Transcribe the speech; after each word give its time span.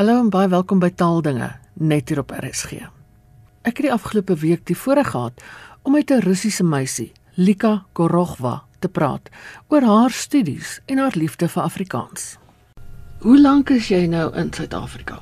Hallo 0.00 0.14
en 0.16 0.30
baie 0.32 0.48
welkom 0.48 0.78
by 0.80 0.88
Taaldinge 0.96 1.50
net 1.76 2.08
hier 2.08 2.22
op 2.22 2.30
RSG. 2.32 2.86
Ek 3.68 3.82
het 3.82 3.84
die 3.84 3.90
afgelope 3.92 4.32
week 4.40 4.62
die 4.70 4.76
voorreg 4.82 5.10
gehad 5.12 5.42
om 5.84 5.92
met 5.92 6.08
'n 6.10 6.24
Russiese 6.24 6.64
meisie, 6.64 7.12
Lika 7.34 7.84
Korogva, 7.92 8.64
te 8.78 8.88
praat 8.88 9.28
oor 9.68 9.82
haar 9.82 10.10
studies 10.10 10.80
en 10.86 10.98
haar 10.98 11.12
liefde 11.14 11.48
vir 11.48 11.62
Afrikaans. 11.62 12.38
Hoe 13.18 13.40
lank 13.40 13.70
is 13.70 13.88
jy 13.88 14.06
nou 14.06 14.34
in 14.34 14.52
Suid-Afrika? 14.52 15.20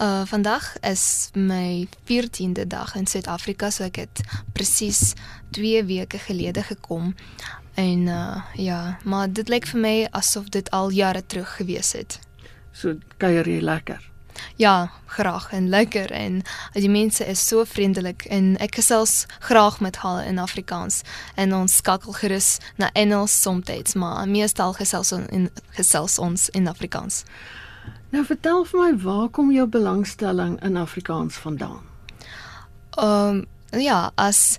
Uh 0.00 0.24
vandag 0.24 0.80
is 0.80 1.28
my 1.34 1.86
14de 2.04 2.66
dag 2.66 2.96
in 2.96 3.06
Suid-Afrika, 3.06 3.70
so 3.70 3.84
ek 3.84 3.96
het 3.96 4.20
presies 4.52 5.12
2 5.50 5.84
weke 5.84 6.18
gelede 6.18 6.62
gekom. 6.62 7.14
En 7.74 7.98
uh 8.06 8.42
ja, 8.54 8.98
maar 9.04 9.32
dit 9.32 9.48
lyk 9.48 9.66
vir 9.66 9.80
my 9.80 10.08
asof 10.10 10.48
dit 10.48 10.70
al 10.70 10.90
jare 10.90 11.26
terug 11.26 11.56
gewees 11.56 11.92
het. 11.92 12.20
So 12.72 12.96
kuier 13.18 13.48
jy 13.48 13.60
lekker. 13.60 14.12
Ja, 14.56 14.90
graag 15.06 15.52
en 15.52 15.68
lekker 15.68 16.10
en 16.10 16.42
die 16.72 16.88
mense 16.88 17.26
is 17.26 17.46
so 17.46 17.64
vriendelik 17.64 18.24
en 18.30 18.56
ek 18.64 18.78
gesels 18.80 19.26
graag 19.44 19.80
met 19.80 20.00
hulle 20.02 20.24
in 20.24 20.38
Afrikaans 20.38 21.02
en 21.34 21.54
ons 21.54 21.76
skakel 21.76 22.16
gerus 22.16 22.56
na 22.80 22.90
Engels 22.92 23.34
soms, 23.42 23.94
maar 23.94 24.28
meestal 24.28 24.72
gesels 24.72 25.12
ons 25.12 25.28
in 25.28 25.50
gesels 25.76 26.18
ons 26.18 26.48
in 26.56 26.68
Afrikaans. 26.68 27.24
Nou 28.12 28.24
vertel 28.28 28.64
vir 28.68 28.80
my 28.80 28.92
waar 29.04 29.28
kom 29.28 29.52
jou 29.52 29.66
belangstelling 29.66 30.58
in 30.62 30.76
Afrikaans 30.76 31.36
vandaan? 31.40 31.82
Ehm 32.98 33.28
um, 33.28 33.44
ja, 33.80 34.10
as 34.14 34.58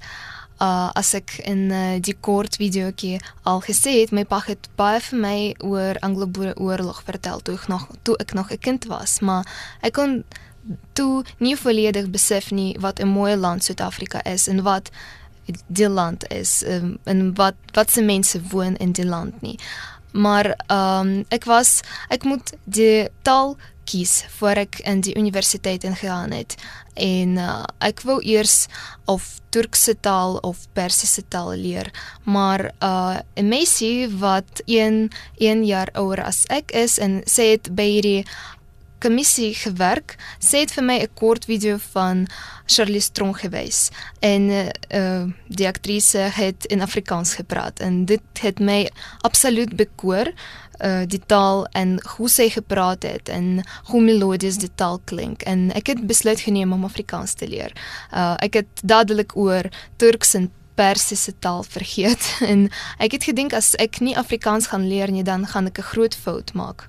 uh 0.63 0.90
as 0.95 1.13
ek 1.13 1.35
in 1.44 1.72
uh, 1.72 1.99
die 1.99 2.16
kort 2.16 2.55
videoetjie 2.62 3.20
al 3.49 3.62
gesê 3.66 3.99
het, 4.02 4.13
my 4.16 4.23
pa 4.23 4.40
het 4.48 4.70
baie 4.80 5.02
vir 5.09 5.20
my 5.20 5.38
oor 5.59 5.99
Anglo-Boereoorlog 6.08 7.04
vertel 7.04 7.44
toe 7.44 7.58
ek 7.59 7.67
nog 7.67 7.88
toe 8.04 8.16
ek 8.23 8.34
nog 8.34 8.52
'n 8.52 8.59
kind 8.59 8.85
was, 8.85 9.20
maar 9.20 9.44
ek 9.81 9.94
kon 9.94 10.23
toe 10.94 11.23
nie 11.38 11.57
volledig 11.57 12.09
besef 12.09 12.52
nie 12.52 12.77
wat 12.80 12.99
'n 12.99 13.07
mooi 13.07 13.35
land 13.35 13.63
Suid-Afrika 13.63 14.24
is 14.24 14.48
en 14.48 14.63
wat 14.63 14.91
die 15.68 15.90
land 15.90 16.27
is 16.32 16.63
um, 16.68 16.98
en 17.04 17.35
wat 17.35 17.55
wat 17.74 17.91
se 17.91 18.02
mense 18.02 18.41
woon 18.41 18.76
in 18.76 18.91
die 18.91 19.05
land 19.05 19.41
nie. 19.41 19.59
Maar 20.12 20.46
ehm 20.68 21.07
um, 21.07 21.26
ek 21.27 21.43
was 21.43 21.82
ek 22.07 22.24
moet 22.24 22.54
die 22.63 23.09
taal 23.21 23.57
kies 23.84 24.23
voor 24.37 24.63
ek 24.65 24.79
in 24.79 25.01
die 25.01 25.15
universiteit 25.17 25.84
ingegaan 25.84 26.31
het. 26.31 26.55
En 26.93 27.37
uh, 27.41 27.63
ek 27.79 28.03
wou 28.07 28.20
eers 28.21 28.67
of 29.05 29.40
Turkse 29.53 29.95
taal 29.99 30.37
of 30.41 30.65
Persiese 30.73 31.23
taal 31.27 31.53
leer. 31.57 31.91
Maar 32.23 32.71
uh, 32.79 33.17
'n 33.35 33.48
meisie 33.48 34.09
wat 34.09 34.62
1 34.65 35.09
1 35.37 35.65
jaar 35.65 35.90
ouer 35.93 36.23
as 36.23 36.45
ek 36.49 36.71
is 36.71 36.98
en 36.98 37.21
sê 37.25 37.57
dit 37.57 37.75
by 37.75 37.87
hierdie 37.90 38.25
kommissie 39.03 39.51
gewerk 39.57 40.15
sê 40.40 40.63
dit 40.63 40.73
vir 40.77 40.85
my 40.90 40.97
'n 41.03 41.13
kort 41.20 41.45
video 41.45 41.77
van 41.93 42.27
Charlie 42.65 43.01
Strong 43.01 43.35
gewys. 43.37 43.90
En 44.20 44.41
uh, 44.49 45.23
die 45.47 45.68
aktrise 45.68 46.31
het 46.31 46.65
in 46.65 46.81
Afrikaans 46.81 47.35
gepraat 47.35 47.79
en 47.79 48.05
dit 48.05 48.41
het 48.41 48.59
my 48.59 48.90
absoluut 49.21 49.75
bekoor 49.75 50.31
uh, 50.84 51.03
die 51.07 51.21
taal 51.26 51.65
en 51.71 51.95
hoe 52.15 52.29
sy 52.29 52.49
gepraat 52.53 53.03
het 53.07 53.29
en 53.29 53.63
hoe 53.91 54.01
melodies 54.01 54.59
die 54.62 54.71
taal 54.76 54.99
klink 55.09 55.43
en 55.49 55.70
ek 55.77 55.93
het 55.93 56.03
besluit 56.07 56.43
geneem 56.43 56.73
om 56.73 56.85
Afrikaans 56.85 57.34
te 57.40 57.48
leer. 57.48 57.73
Uh, 58.12 58.35
ek 58.43 58.62
het 58.62 58.84
dadelik 58.84 59.37
oor 59.37 59.70
Turks 59.98 60.35
en 60.40 60.51
Persiese 60.75 61.35
taal 61.40 61.63
vergeet 61.75 62.29
en 62.41 62.70
ek 62.98 63.20
het 63.20 63.29
gedink 63.29 63.53
as 63.53 63.73
ek 63.81 64.01
nie 64.01 64.17
Afrikaans 64.17 64.72
gaan 64.73 64.88
leer 64.90 65.12
nie 65.12 65.23
dan 65.23 65.47
gaan 65.47 65.69
ek 65.72 65.79
'n 65.79 65.91
groot 65.94 66.16
fout 66.16 66.53
maak. 66.53 66.88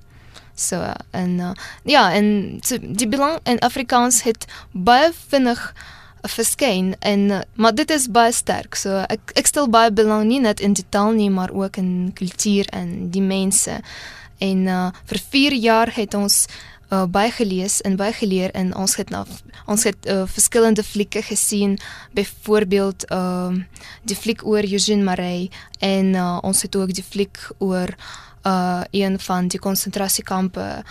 So 0.55 0.79
en 1.11 1.39
uh, 1.39 1.51
ja 1.83 2.11
en 2.13 2.59
so, 2.63 2.77
die 2.79 3.07
belang 3.07 3.39
in 3.43 3.59
Afrikaans 3.59 4.23
het 4.23 4.45
baie 4.71 5.11
vinnig 5.27 5.73
verskyn 6.31 6.95
en 6.99 7.31
eh, 7.31 7.41
maar 7.55 7.75
dit 7.75 7.89
is 7.91 8.07
baie 8.11 8.33
sterk. 8.33 8.75
So 8.75 9.03
ek 9.09 9.33
ek 9.35 9.47
stel 9.47 9.69
baie 9.69 9.91
belang 9.91 10.27
nie 10.27 10.39
net 10.39 10.59
in 10.59 10.73
die 10.73 10.85
taal 10.89 11.13
nie, 11.13 11.29
maar 11.29 11.53
ook 11.53 11.77
in 11.77 12.11
kultuur 12.13 12.69
en 12.73 13.09
die 13.11 13.23
mense. 13.23 13.81
En 14.43 14.65
uh, 14.67 14.91
vir 15.07 15.19
4 15.31 15.53
jaar 15.53 15.91
het 15.95 16.13
ons 16.13 16.47
uh, 16.91 17.05
baie 17.07 17.31
gelees 17.31 17.79
en 17.81 17.95
baie 17.95 18.13
geleer 18.13 18.51
en 18.51 18.73
ons 18.75 18.95
het 18.99 19.09
na 19.09 19.23
ons 19.65 19.83
het 19.87 20.05
uh, 20.11 20.25
verskillende 20.27 20.83
flieke 20.83 21.21
gesien, 21.21 21.79
byvoorbeeld 22.13 23.07
ehm 23.09 23.55
uh, 23.55 23.63
die 24.03 24.15
fliek 24.15 24.45
oor 24.45 24.63
Eugene 24.63 25.03
Marais 25.03 25.49
en 25.79 26.13
uh, 26.13 26.37
ons 26.43 26.61
het 26.61 26.75
ook 26.75 26.93
die 26.93 27.03
fliek 27.03 27.39
oor 27.57 27.95
uh 28.45 28.81
een 28.91 29.19
van 29.19 29.47
die 29.47 29.59
konsentrasiekampe 29.59 30.83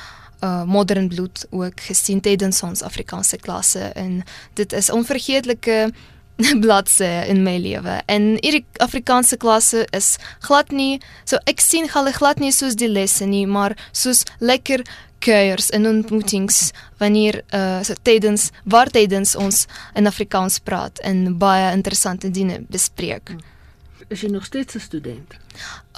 uh 0.45 0.65
modern 0.69 1.09
bloed 1.09 1.47
ook 1.51 1.81
gesien 1.89 2.21
tydens 2.21 2.63
ons 2.63 2.83
Afrikaanse 2.83 3.39
klasse 3.41 3.93
en 3.95 4.23
dit 4.55 4.73
is 4.73 4.91
onvergeetlike 4.91 5.79
bladsy 6.65 7.11
in 7.31 7.43
my 7.47 7.57
lewe. 7.63 8.01
En 8.11 8.35
hierdie 8.43 8.65
Afrikaanse 8.83 9.37
klasse 9.37 9.87
is 9.97 10.17
glad 10.47 10.73
nie 10.75 11.01
so 11.25 11.41
ek 11.51 11.63
sien 11.63 11.89
hulle 11.95 12.13
glad 12.13 12.43
nie 12.43 12.53
soos 12.53 12.77
die 12.77 12.91
lesse 12.91 13.27
nie, 13.27 13.47
maar 13.47 13.77
soos 13.93 14.25
lekker 14.41 14.85
kuiers 15.25 15.71
en 15.73 15.89
ontmoetings 15.89 16.73
wanneer 17.01 17.41
uh 17.55 17.81
so 17.87 17.97
tydens 18.03 18.51
waar 18.65 18.91
tydens 18.93 19.37
ons 19.41 19.65
in 19.97 20.11
Afrikaans 20.11 20.61
praat 20.61 21.01
en 21.01 21.39
baie 21.39 21.73
interessante 21.73 22.31
dinge 22.31 22.61
bespreek. 22.69 23.33
Hmm 23.33 23.54
is 24.09 24.21
jy 24.21 24.31
nog 24.31 24.45
steeds 24.45 24.75
'n 24.75 24.81
student? 24.81 25.35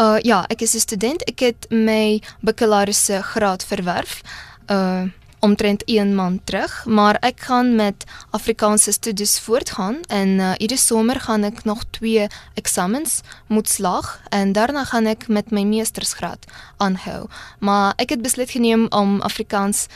Uh 0.00 0.18
ja, 0.22 0.44
ek 0.48 0.60
is 0.60 0.74
'n 0.74 0.78
student. 0.78 1.22
Ek 1.24 1.40
het 1.40 1.66
my 1.70 2.22
bakkalaureuse 2.40 3.22
graad 3.22 3.64
verwerf. 3.64 4.22
Uh 4.66 5.04
omtrent 5.46 5.84
1 5.84 6.14
maand 6.14 6.40
terug, 6.44 6.84
maar 6.86 7.14
ek 7.20 7.40
gaan 7.40 7.74
met 7.74 8.04
Afrikaanse 8.30 8.92
studies 8.92 9.38
voortgaan 9.40 10.00
en 10.08 10.28
uh, 10.28 10.52
hierdie 10.58 10.80
somer 10.80 11.20
gaan 11.20 11.44
ek 11.44 11.64
nog 11.64 11.84
2 11.98 12.26
eksamens 12.54 13.20
moet 13.46 13.68
slaag 13.68 14.20
en 14.34 14.52
daarna 14.56 14.84
gaan 14.84 15.06
ek 15.06 15.28
met 15.28 15.50
my 15.50 15.62
meestersgraad 15.62 16.48
aanhou. 16.76 17.26
Maar 17.58 17.94
ek 18.02 18.16
het 18.16 18.22
besluit 18.22 18.50
geneem 18.50 18.86
om 18.90 19.20
Afrikaans 19.20 19.86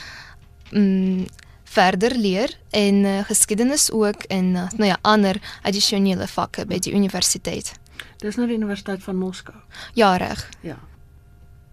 mm, 0.71 1.27
verder 1.65 2.15
leer 2.15 2.55
en 2.71 3.05
uh, 3.05 3.19
geskiedenis 3.25 3.91
ook 3.91 4.23
en 4.29 4.55
uh, 4.55 4.69
nou 4.77 4.91
ja, 4.91 4.99
ander 5.03 5.41
addisionele 5.63 6.27
vakke 6.27 6.67
by 6.67 6.79
die 6.79 6.95
universiteit. 6.95 7.75
Dis 8.21 8.37
nou 8.37 8.47
die 8.47 8.57
Universiteit 8.57 9.03
van 9.03 9.17
Moskou. 9.17 9.57
Ja, 9.95 10.17
reg. 10.17 10.49
Ja. 10.61 10.79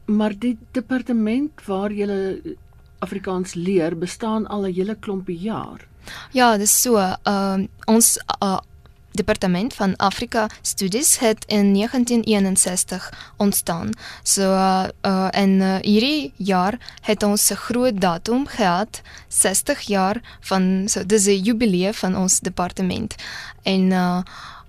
Maar 0.05 0.33
die 0.39 0.57
departement 0.71 1.65
waar 1.65 1.91
jy 1.91 2.55
Afrikaans 2.99 3.53
leer, 3.53 3.97
bestaan 3.97 4.47
al 4.47 4.65
'n 4.65 4.73
hele 4.73 4.95
klompie 4.95 5.37
jaar. 5.37 5.87
Ja, 6.31 6.57
dis 6.57 6.81
so. 6.81 6.97
Ehm 6.97 7.61
uh, 7.61 7.67
ons 7.85 8.17
uh, 8.43 8.59
departement 9.17 9.73
van 9.73 9.95
Afrika 9.95 10.47
Studies 10.61 11.19
het 11.19 11.45
in 11.45 11.73
1961 11.73 13.33
ontstaan. 13.37 13.89
So 14.23 14.41
uh, 14.41 14.83
uh 15.01 15.27
en 15.31 15.49
uh, 15.49 15.75
hierdie 15.81 16.33
jaar 16.35 16.79
het 17.01 17.23
ons 17.23 17.51
'n 17.51 17.55
groot 17.55 18.01
datum 18.01 18.47
gehad, 18.47 19.01
60 19.27 19.81
jaar 19.81 20.21
van 20.39 20.83
so 20.85 21.05
dis 21.05 21.25
'n 21.25 21.41
jubileum 21.43 21.93
van 21.93 22.15
ons 22.15 22.39
departement. 22.39 23.15
En 23.63 23.81
uh 23.91 24.21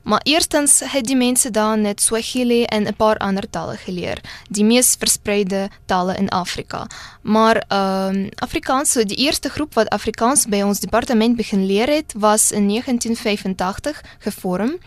Maar 0.09 0.21
eerstens 0.23 0.81
het 0.85 1.05
die 1.05 1.17
mense 1.17 1.51
daar 1.51 1.79
net 1.79 2.01
Swahili 2.01 2.63
en 2.65 2.87
'n 2.87 2.95
paar 2.97 3.17
ander 3.17 3.51
tale 3.51 3.77
geleer, 3.77 4.21
die 4.49 4.65
mees 4.65 4.97
verspreide 4.99 5.69
tale 5.87 6.17
in 6.17 6.29
Afrika. 6.29 6.87
Maar 7.23 7.65
ehm 7.69 8.17
um, 8.17 8.29
Afrikaans, 8.35 8.93
so 8.93 9.05
die 9.05 9.17
eerste 9.17 9.49
groep 9.49 9.75
wat 9.75 9.89
Afrikaans 9.89 10.47
by 10.47 10.63
ons 10.63 10.81
departement 10.81 11.37
begin 11.37 11.67
leer 11.67 11.89
het, 11.89 12.15
was 12.17 12.53
in 12.53 12.69
1985 12.69 14.01
gevorm. 14.19 14.79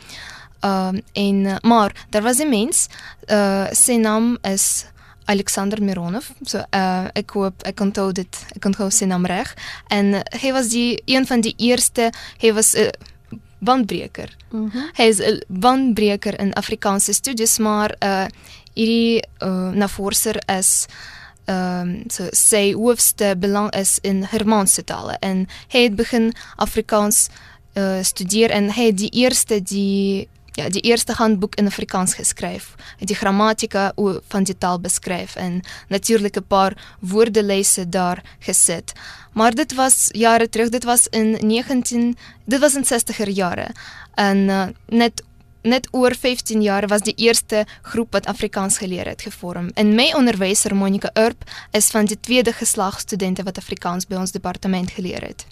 Ehm 0.60 0.96
um, 0.96 1.02
en 1.14 1.58
maar 1.62 2.06
daar 2.10 2.22
was 2.22 2.38
'n 2.38 2.50
mens, 2.50 2.88
uh 3.28 3.68
sy 3.72 3.96
naam 3.96 4.38
is 4.42 4.86
Alexander 5.26 5.84
Mironov. 5.84 6.30
So 6.42 6.58
uh 6.58 7.06
ek 7.14 7.30
hoop 7.30 7.62
ek 7.62 7.80
onthou 7.80 8.12
dit. 8.12 8.46
Ek 8.56 8.66
onthou 8.66 8.90
sy 8.90 9.06
naam 9.06 9.26
reg. 9.26 9.54
En 9.88 10.06
uh, 10.06 10.20
hy 10.42 10.52
was 10.52 10.68
die 10.68 11.02
een 11.06 11.28
van 11.28 11.42
die 11.42 11.54
eerste, 11.58 12.12
hy 12.38 12.54
was 12.54 12.74
'n 12.74 12.80
uh, 12.80 12.90
bandbreker. 13.62 14.38
Mm 14.52 14.72
-hmm. 14.72 14.90
Hy 14.94 15.04
is 15.04 15.20
'n 15.20 15.42
bandbreker 15.48 16.40
in 16.40 16.54
Afrikaanse 16.54 17.14
studies, 17.14 17.58
maar 17.58 17.96
uh 18.04 18.26
hierdie 18.74 19.24
uh, 19.44 19.70
navorser 19.72 20.40
is 20.58 20.86
ehm 21.46 21.90
um, 21.90 22.04
so 22.08 22.28
sy 22.32 22.74
hoofste 22.74 23.36
belang 23.38 23.72
is 23.76 24.00
in 24.02 24.26
Germaanse 24.28 24.84
tale 24.84 25.18
en 25.20 25.48
hy 25.74 25.84
het 25.84 25.96
begin 25.96 26.34
Afrikaans 26.56 27.30
uh 27.74 28.00
studeer 28.02 28.50
en 28.52 28.70
hy 28.72 28.86
het 28.86 28.98
die 28.98 29.10
eerste 29.10 29.62
die 29.64 30.28
ja, 30.52 30.70
die 30.70 30.82
eerste 30.82 31.14
handboek 31.14 31.56
in 31.56 31.66
Afrikaans 31.66 32.14
geskryf. 32.14 32.76
Het 32.98 33.08
die 33.08 33.16
grammatika 33.16 33.92
van 34.28 34.44
die 34.44 34.58
taal 34.58 34.80
beskryf 34.80 35.36
en 35.36 35.62
natuurlik 35.88 36.38
'n 36.38 36.48
paar 36.48 36.96
woordelyse 37.00 37.90
daar 37.90 38.24
gesit. 38.40 38.92
Maar 39.34 39.54
dit 39.54 39.74
was 39.74 40.10
jare 40.12 40.50
terug, 40.50 40.70
dit 40.70 40.84
was 40.84 41.08
in 41.08 41.38
19 41.48 42.18
dit 42.46 42.60
was 42.60 42.76
in 42.76 42.86
60er 42.86 43.30
jare. 43.30 43.68
En 44.16 44.38
uh, 44.38 44.68
net 44.88 45.24
net 45.62 45.88
oor 45.92 46.16
15 46.16 46.62
jaar 46.62 46.88
was 46.88 47.02
die 47.02 47.14
eerste 47.16 47.66
groep 47.82 48.12
wat 48.12 48.26
Afrikaans 48.26 48.78
geleer 48.78 49.08
het 49.08 49.22
gevorm. 49.22 49.70
En 49.74 49.96
my 49.96 50.14
onderwyser 50.16 50.76
Monica 50.76 51.10
Urp 51.14 51.44
is 51.72 51.88
van 51.88 52.06
die 52.06 52.20
tweede 52.20 52.54
geslag 52.54 53.00
studente 53.00 53.44
wat 53.44 53.58
Afrikaans 53.58 54.08
by 54.08 54.16
ons 54.16 54.32
departement 54.32 54.92
geleer 54.92 55.22
het. 55.22 55.46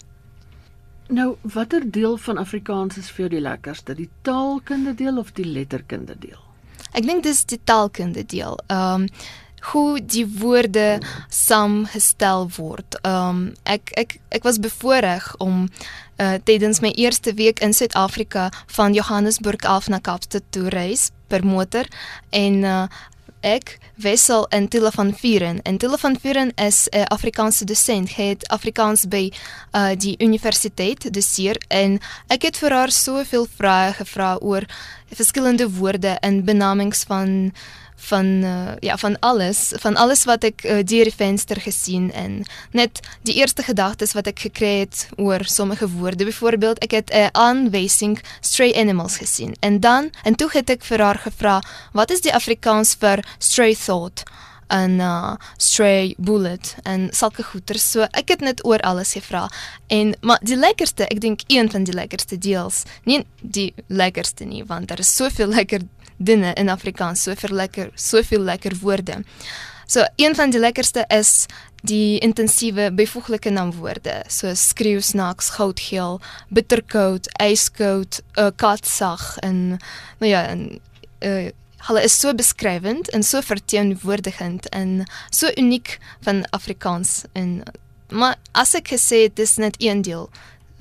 Nou, 1.10 1.34
watter 1.42 1.90
deel 1.90 2.16
van 2.16 2.38
Afrikaans 2.38 2.96
is 2.96 3.10
vir 3.10 3.24
jou 3.24 3.28
die 3.32 3.42
lekkerste? 3.42 3.96
Die 3.98 4.08
taalkunde 4.22 4.94
deel 4.94 5.18
of 5.18 5.32
die 5.34 5.46
letterkunde 5.46 6.14
deel? 6.22 6.38
Ek 6.94 7.06
dink 7.06 7.24
dis 7.26 7.42
die 7.50 7.58
taalkunde 7.64 8.26
deel. 8.26 8.58
Ehm 8.70 9.06
um, 9.06 9.12
hoe 9.60 10.00
die 10.00 10.24
woorde 10.40 11.02
saamgestel 11.28 12.46
word. 12.56 12.96
Ehm 13.02 13.28
um, 13.28 13.42
ek 13.68 13.90
ek 14.00 14.16
ek 14.30 14.46
was 14.46 14.62
bevoorreg 14.62 15.34
om 15.38 15.66
uh 16.20 16.36
tydens 16.44 16.80
my 16.80 16.92
eerste 16.96 17.34
week 17.34 17.60
in 17.60 17.74
Suid-Afrika 17.74 18.48
van 18.66 18.92
Johannesburg 18.92 19.64
af 19.64 19.88
na 19.88 19.98
Kaapstad 19.98 20.42
toe 20.50 20.68
reis 20.68 21.10
per 21.28 21.44
motor 21.44 21.84
en 22.30 22.62
uh 22.64 22.86
ek 23.40 23.78
wissel 23.94 24.46
in 24.50 24.68
Tille 24.68 24.90
van 24.92 25.14
Vuren. 25.14 25.62
En 25.62 25.78
Tille 25.78 25.98
van 25.98 26.16
Vuren 26.20 26.52
is 26.56 26.88
'n 26.90 26.96
uh, 26.96 27.04
Afrikaanse 27.04 27.64
dosent. 27.64 28.14
Hy 28.14 28.22
het 28.22 28.48
Afrikaans 28.48 29.08
by 29.08 29.32
uh 29.72 29.92
die 29.96 30.14
universiteit 30.18 31.12
doseer 31.14 31.56
en 31.68 32.00
ek 32.26 32.42
het 32.42 32.56
vir 32.56 32.70
haar 32.70 32.90
soveel 32.90 33.46
vrae 33.56 33.92
gevra 33.92 34.36
oor 34.40 34.64
verskillende 35.14 35.70
woorde 35.70 36.08
en 36.20 36.44
benamings 36.44 37.02
van 37.02 37.52
van 38.00 38.26
uh, 38.26 38.72
ja 38.80 38.96
van 38.96 39.18
alles 39.18 39.72
van 39.76 39.96
alles 39.96 40.24
wat 40.24 40.44
ek 40.44 40.64
uh, 40.64 40.80
deur 40.84 41.08
die 41.10 41.14
venster 41.16 41.60
gesien 41.60 42.10
en 42.12 42.42
net 42.72 43.00
die 43.28 43.36
eerste 43.40 43.62
gedagtes 43.62 44.14
wat 44.16 44.30
ek 44.30 44.46
gekry 44.46 44.72
het 44.84 45.08
oor 45.16 45.44
sommige 45.44 45.88
woorde. 45.88 46.24
Byvoorbeeld 46.24 46.80
ek 46.84 46.90
het 46.90 47.10
'n 47.12 47.16
uh, 47.16 47.28
aanwysing 47.32 48.18
stray 48.40 48.72
animals 48.74 49.16
gesien 49.16 49.56
en 49.60 49.80
dan 49.80 50.10
en 50.24 50.34
toe 50.34 50.50
het 50.52 50.70
ek 50.70 50.84
vir 50.84 51.00
haar 51.00 51.18
gevra 51.18 51.60
wat 51.92 52.10
is 52.10 52.20
die 52.20 52.34
Afrikaans 52.34 52.94
vir 52.94 53.24
stray 53.38 53.74
thought? 53.74 54.22
En 54.70 54.90
uh, 54.90 55.34
stray 55.56 56.14
bullet 56.18 56.76
en 56.82 57.08
sulke 57.10 57.42
goeters 57.42 57.90
so 57.90 58.06
ek 58.10 58.28
het 58.28 58.40
net 58.40 58.64
oor 58.64 58.78
alles 58.78 59.12
gevra. 59.12 59.48
En 59.86 60.14
maar 60.20 60.38
die 60.42 60.56
lekkerste 60.56 61.08
ek 61.10 61.20
dink 61.20 61.40
een 61.46 61.70
van 61.70 61.84
die 61.84 61.94
lekkerste 61.94 62.38
deels 62.38 62.84
nie 63.04 63.24
die 63.40 63.74
lekkerste 63.86 64.44
nie 64.44 64.64
want 64.64 64.88
daar 64.88 65.02
is 65.02 65.16
soveel 65.16 65.48
lekker 65.48 65.80
dinge 66.20 66.52
in 66.60 66.68
Afrikaans, 66.68 67.24
soveel 67.24 67.56
lekker, 67.56 67.90
soveel 67.96 68.44
lekker 68.44 68.76
woorde. 68.82 69.22
So 69.90 70.04
een 70.20 70.36
van 70.38 70.52
die 70.54 70.60
lekkerste 70.60 71.04
is 71.08 71.46
die 71.82 72.20
intensiewe 72.22 72.90
byvoeglike 72.94 73.50
naamwoorde 73.50 74.20
soos 74.30 74.68
skreeu 74.70 75.00
snaaks, 75.00 75.48
goudgeel, 75.56 76.20
bitterkoud, 76.48 77.26
yskoud, 77.42 78.20
uh, 78.36 78.50
katsag 78.60 79.32
en 79.42 79.80
nou 80.20 80.30
ja, 80.30 80.44
en 80.52 80.78
uh, 81.26 81.48
hulle 81.88 82.04
is 82.04 82.18
so 82.20 82.34
beskrywend 82.36 83.10
en 83.16 83.24
so 83.26 83.40
verteenwoordigend 83.42 84.68
en 84.76 85.00
so 85.30 85.50
uniek 85.56 85.96
van 86.26 86.44
Afrikaans 86.54 87.24
en 87.32 87.62
maar 88.10 88.36
as 88.58 88.74
ek 88.74 88.92
gesê 88.92 89.24
dit 89.26 89.42
is 89.46 89.56
net 89.62 89.78
een 89.82 90.02
deel 90.06 90.28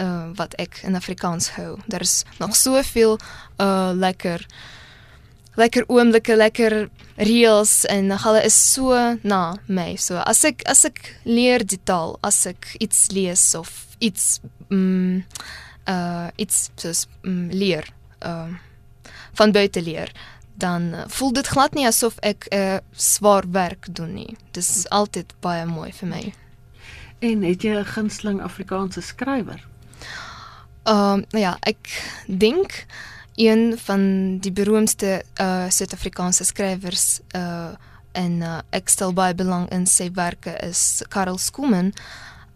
uh, 0.01 0.29
wat 0.35 0.55
ek 0.61 0.81
in 0.83 0.97
Afrikaans 0.97 1.51
hou. 1.57 1.77
Daar's 1.87 2.23
nog 2.37 2.55
soveel 2.55 3.17
uh 3.61 3.91
lekker 3.93 4.45
lekker 5.59 5.85
oomblikke, 5.91 6.35
lekker 6.39 6.75
reels 7.27 7.83
en 7.91 8.11
hulle 8.23 8.41
is 8.47 8.55
so 8.55 8.95
na 9.23 9.41
my. 9.67 9.95
So 9.99 10.21
as 10.23 10.43
ek 10.47 10.63
as 10.69 10.85
ek 10.87 11.15
leer 11.27 11.65
die 11.65 11.81
taal, 11.83 12.17
as 12.23 12.45
ek 12.49 12.75
iets 12.79 13.09
lees 13.15 13.51
of 13.59 13.73
iets 13.99 14.39
mm 14.69 15.23
uh 15.89 16.29
iets 16.37 16.69
soos 16.77 17.07
mm, 17.25 17.49
leer, 17.51 17.87
uh 18.21 18.51
van 19.39 19.51
buite 19.55 19.81
leer, 19.81 20.11
dan 20.59 20.93
voel 21.07 21.31
dit 21.33 21.47
glad 21.47 21.73
nie 21.73 21.87
asof 21.87 22.19
ek 22.21 22.47
'n 22.51 22.57
uh, 22.57 22.77
swaar 22.91 23.45
werk 23.51 23.87
doen 23.95 24.13
nie. 24.13 24.35
Dis 24.51 24.85
altyd 24.89 25.33
baie 25.41 25.65
mooi 25.65 25.91
vir 25.93 26.09
my. 26.09 26.23
En 27.19 27.43
het 27.43 27.63
jy 27.63 27.73
'n 27.79 27.85
gunsteling 27.85 28.41
Afrikaanse 28.41 29.01
skrywer? 29.01 29.63
Ehm 30.83 31.23
uh, 31.31 31.39
ja, 31.41 31.57
ek 31.61 31.89
dink 32.27 32.85
een 33.39 33.77
van 33.77 34.01
die 34.43 34.51
beroemdste 34.51 35.21
uh 35.39 35.69
Suid-Afrikaanse 35.69 36.43
skrywers 36.43 37.21
uh 37.35 37.71
en 38.11 38.41
uh, 38.41 38.57
ek 38.73 38.89
stel 38.89 39.13
baie 39.13 39.35
belang 39.37 39.67
in 39.71 39.85
sy 39.87 40.09
werke 40.17 40.55
is 40.65 41.03
Karel 41.13 41.37
Skoomen. 41.37 41.91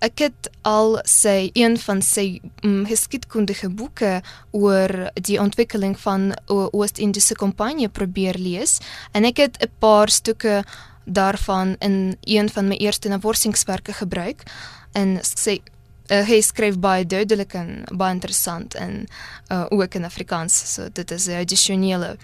Ek 0.03 0.19
het 0.25 0.50
al 0.68 0.97
sy 1.07 1.51
een 1.56 1.77
van 1.80 2.01
sy 2.03 2.41
um, 2.65 2.81
geskiedkundige 2.89 3.69
boeke 3.69 4.18
oor 4.51 5.12
die 5.15 5.38
ontwikkeling 5.39 5.94
van 6.01 6.33
Oos-Indiese 6.51 7.38
Kompanje 7.39 7.88
probeer 7.88 8.39
lees 8.41 8.79
en 9.13 9.29
ek 9.29 9.38
het 9.45 9.62
'n 9.62 9.71
paar 9.79 10.09
stukke 10.09 10.63
daarvan 11.06 11.75
in 11.79 12.18
een 12.25 12.50
van 12.50 12.68
my 12.68 12.75
eerste 12.75 13.09
navorsingswerke 13.09 13.94
gebruik 13.94 14.44
en 14.91 15.19
sy 15.21 15.62
uh, 16.09 16.23
hy 16.27 16.41
skryf 16.41 16.79
baie 16.79 17.05
duidelik 17.05 17.53
en 17.53 17.83
baie 17.91 18.13
interessant 18.13 18.75
en 18.75 19.05
uh, 19.51 19.65
ook 19.69 19.95
in 19.95 20.05
Afrikaans. 20.05 20.73
So 20.73 20.89
dit 20.94 21.11
is 21.11 21.27
'n 21.27 21.39
addisionele 21.41 22.17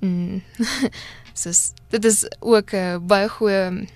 mm, 0.00 0.42
so 1.34 1.50
dit 1.88 2.04
is 2.04 2.26
ook 2.40 2.72
'n 2.72 2.76
uh, 2.76 2.98
baie 2.98 3.28
goeie 3.28 3.88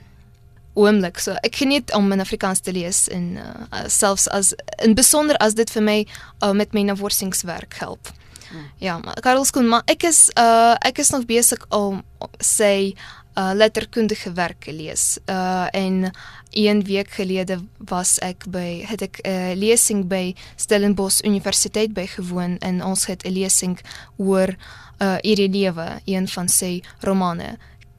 oomblik. 0.75 1.19
So 1.19 1.35
ek 1.43 1.57
geniet 1.57 1.93
om 1.95 2.13
in 2.13 2.21
Afrikaans 2.21 2.61
te 2.61 2.73
lees 2.73 3.09
en 3.09 3.37
uh, 3.37 3.85
selfs 3.87 4.29
as 4.29 4.55
in 4.83 4.95
besonder 4.95 5.37
as 5.37 5.55
dit 5.55 5.71
vir 5.71 5.83
my 5.83 5.99
uh, 6.43 6.53
met 6.53 6.73
my 6.73 6.83
navorsingswerk 6.83 7.75
help. 7.75 8.13
Hmm. 8.51 8.67
Ja, 8.79 8.99
maar 8.99 9.21
Karel 9.21 9.45
Skoon, 9.45 9.69
maar 9.69 9.83
ek 9.87 10.03
is 10.09 10.29
uh 10.39 10.75
ek 10.83 10.99
is 10.99 11.11
nog 11.15 11.27
besig 11.27 11.61
om 11.69 12.03
sê 12.43 12.93
uh 13.39 13.53
letterkundige 13.55 14.33
werke 14.35 14.73
lees. 14.75 15.19
Uh 15.31 15.69
en 15.71 16.11
een 16.51 16.85
week 16.85 17.11
gelede 17.11 17.59
was 17.79 18.19
ek 18.19 18.45
by 18.49 18.83
het 18.87 19.03
ek 19.03 19.21
'n 19.23 19.29
uh, 19.29 19.55
lesing 19.55 20.07
by 20.09 20.35
Stellenbosch 20.57 21.23
Universiteit 21.25 21.93
bygewoon 21.93 22.59
en 22.59 22.85
ons 22.85 23.07
het 23.07 23.25
'n 23.25 23.33
lesing 23.33 23.81
oor 24.17 24.57
uh 24.99 25.17
Irenewe, 25.21 26.01
een 26.05 26.29
van 26.29 26.49
sy 26.49 26.83
romane 27.01 27.59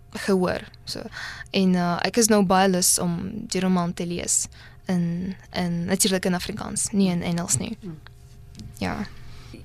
gehoor. 0.10 0.62
So 0.84 1.02
en 1.52 1.74
uh 1.74 1.98
ek 2.02 2.18
is 2.18 2.28
nou 2.28 2.44
baie 2.44 2.70
lus 2.70 3.00
om 3.00 3.32
die 3.48 3.62
roman 3.62 3.94
te 3.94 4.06
lees 4.06 4.48
in 4.86 5.36
in 5.54 5.86
natuurlik 5.86 6.26
in 6.26 6.34
Afrikaans, 6.34 6.90
nie 6.92 7.10
in 7.10 7.22
Engels 7.22 7.58
nie. 7.58 7.78
Hmm. 7.82 8.00
Ja. 8.78 9.08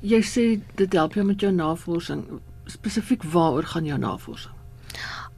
Jy 0.00 0.20
sê 0.22 0.60
dit 0.74 0.92
help 0.92 1.14
jou 1.14 1.26
met 1.26 1.40
jou 1.40 1.52
navorsing. 1.52 2.24
Spesifiek 2.66 3.22
waaroor 3.22 3.64
gaan 3.64 3.84
jou 3.84 3.98
navorsing? 3.98 4.55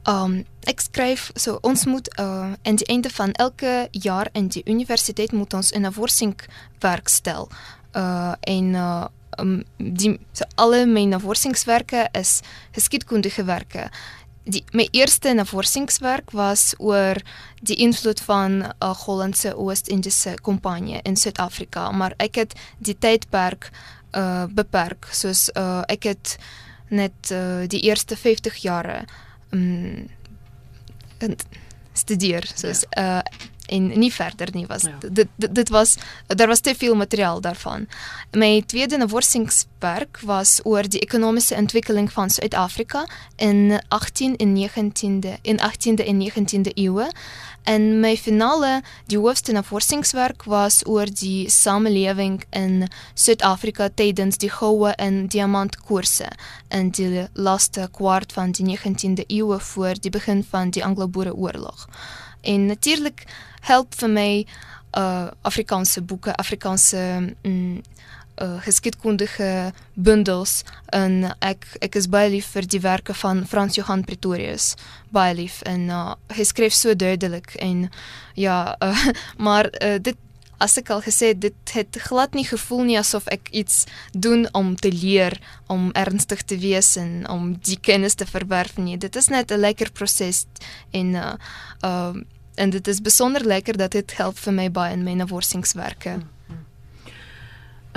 Um 0.07 0.45
ek 0.69 0.79
skryf 0.79 1.31
so 1.35 1.57
ons 1.65 1.85
moet 1.85 2.07
uh 2.19 2.53
aan 2.63 2.77
die 2.79 2.87
einde 2.87 3.09
van 3.09 3.31
elke 3.31 3.87
jaar 3.91 4.29
in 4.33 4.47
die 4.47 4.63
universiteit 4.65 5.31
moet 5.31 5.53
ons 5.53 5.71
'n 5.71 5.81
navorsingswerk 5.81 7.07
stel. 7.09 7.49
Uh 7.95 8.33
en 8.41 8.73
uh 8.73 9.07
um, 9.39 9.63
die 9.77 10.19
so 10.31 10.45
alle 10.55 10.85
my 10.85 11.03
navorsingswerke 11.03 12.07
is 12.11 12.41
geskiedkundige 12.71 13.43
werke. 13.43 13.89
Die 14.43 14.63
my 14.71 14.87
eerste 14.91 15.33
navorsingswerk 15.33 16.31
was 16.31 16.73
oor 16.77 17.15
die 17.61 17.75
invloed 17.75 18.21
van 18.21 18.51
'n 18.51 18.73
uh, 18.83 18.95
Hollandse 19.05 19.57
Oos-Indiese 19.57 20.37
kompanje 20.41 20.99
in 21.03 21.15
Suid-Afrika, 21.15 21.91
maar 21.91 22.13
ek 22.17 22.35
het 22.35 22.53
die 22.77 22.97
tydperk 22.97 23.71
uh 24.15 24.45
beperk 24.49 25.07
soos 25.11 25.49
uh 25.55 25.81
ek 25.87 26.03
het 26.03 26.37
net 26.89 27.31
uh, 27.31 27.67
die 27.67 27.81
eerste 27.81 28.15
50 28.17 28.55
jare 28.55 29.05
um, 29.51 30.07
studeer 31.93 32.45
ja. 32.93 33.21
uh 33.21 33.48
en 33.69 33.87
nie 33.99 34.11
verder 34.13 34.49
nie 34.53 34.65
was 34.67 34.81
ja. 34.81 34.97
dit, 34.99 35.27
dit 35.35 35.55
dit 35.55 35.69
was 35.69 35.95
daar 36.27 36.47
was 36.47 36.59
te 36.59 36.75
veel 36.75 36.95
materiaal 36.95 37.41
daarvan. 37.41 37.87
My 38.31 38.63
tweede 38.65 38.97
navorsingswerk 38.97 40.19
was 40.25 40.59
oor 40.63 40.89
die 40.89 40.99
ekonomiese 40.99 41.55
ontwikkeling 41.55 42.11
van 42.11 42.29
Suid-Afrika 42.29 43.07
in 43.35 43.81
18 43.87 44.35
en 44.35 44.55
19de 44.55 45.37
in 45.41 45.59
18de 45.59 46.05
en 46.05 46.19
19de 46.19 46.73
eeue. 46.73 47.07
En 47.63 47.99
my 47.99 48.17
finale 48.17 48.81
die 49.05 49.17
hoofste 49.17 49.51
navorsingswerk 49.51 50.43
was 50.43 50.81
oor 50.87 51.05
die 51.05 51.49
samelewing 51.49 52.43
in 52.49 52.87
Suid-Afrika 53.13 53.89
tydens 53.93 54.37
die 54.37 54.49
goue 54.49 54.93
en 54.95 55.27
diamantkoerse 55.27 56.31
in 56.69 56.89
die 56.89 57.27
laaste 57.33 57.89
kwart 57.91 58.33
van 58.33 58.51
die 58.51 58.65
19de 58.65 59.27
eeue 59.27 59.59
voor 59.59 60.01
die 60.01 60.11
begin 60.11 60.43
van 60.43 60.69
die 60.69 60.85
Anglo-Boereoorlog. 60.85 61.87
En 62.41 62.65
natuurlik 62.65 63.25
help 63.61 63.95
vir 63.95 64.09
my 64.09 64.31
uh 64.97 65.29
Afrikaanse 65.45 66.01
boeke, 66.01 66.33
Afrikaanse 66.35 67.33
mm, 67.43 67.81
uh 68.41 68.57
geskiedkundige 68.63 69.71
bundels 69.93 70.63
en 70.95 71.27
ek 71.45 71.65
ek 71.85 71.97
is 71.99 72.07
baie 72.07 72.31
lief 72.31 72.47
vir 72.55 72.65
die 72.65 72.81
werke 72.81 73.13
van 73.13 73.43
Frans 73.45 73.75
Johan 73.77 74.05
Pretorius. 74.07 74.75
Baie 75.11 75.35
lief 75.35 75.61
en 75.69 75.89
uh 75.89 76.15
hy 76.33 76.47
skryf 76.47 76.73
so 76.73 76.95
duidelik 76.95 77.55
en 77.59 77.89
ja, 78.35 78.75
uh, 78.85 79.05
maar 79.37 79.69
uh, 79.83 79.99
dit 79.99 80.17
as 80.59 80.75
ek 80.79 80.89
al 80.91 81.01
gesê 81.03 81.31
dit 81.35 81.73
het 81.73 81.99
glad 82.03 82.35
nie 82.35 82.45
gevoel 82.47 82.83
nie 82.89 82.97
asof 82.99 83.29
ek 83.31 83.47
iets 83.55 83.85
doen 84.11 84.43
om 84.57 84.73
te 84.75 84.91
leer, 84.91 85.37
om 85.71 85.89
ernstig 85.95 86.43
te 86.43 86.57
wees 86.59 86.95
en 86.99 87.23
om 87.31 87.53
die 87.63 87.79
kennis 87.79 88.19
te 88.19 88.27
verwerf 88.27 88.75
nie. 88.77 88.97
Dit 88.97 89.15
is 89.15 89.29
net 89.31 89.51
'n 89.51 89.59
lekker 89.59 89.91
proses 89.91 90.45
en 90.91 91.15
uh 91.15 91.35
uh 91.83 92.15
en 92.59 92.73
dit 92.75 92.87
is 92.87 93.01
besonder 93.01 93.45
lekker 93.45 93.77
dat 93.79 93.95
dit 93.95 94.17
help 94.19 94.37
vir 94.37 94.53
my 94.53 94.67
baie 94.71 94.93
in 94.93 95.05
my 95.07 95.15
navorsingswerke. 95.19 96.19
Hmm. 96.19 96.35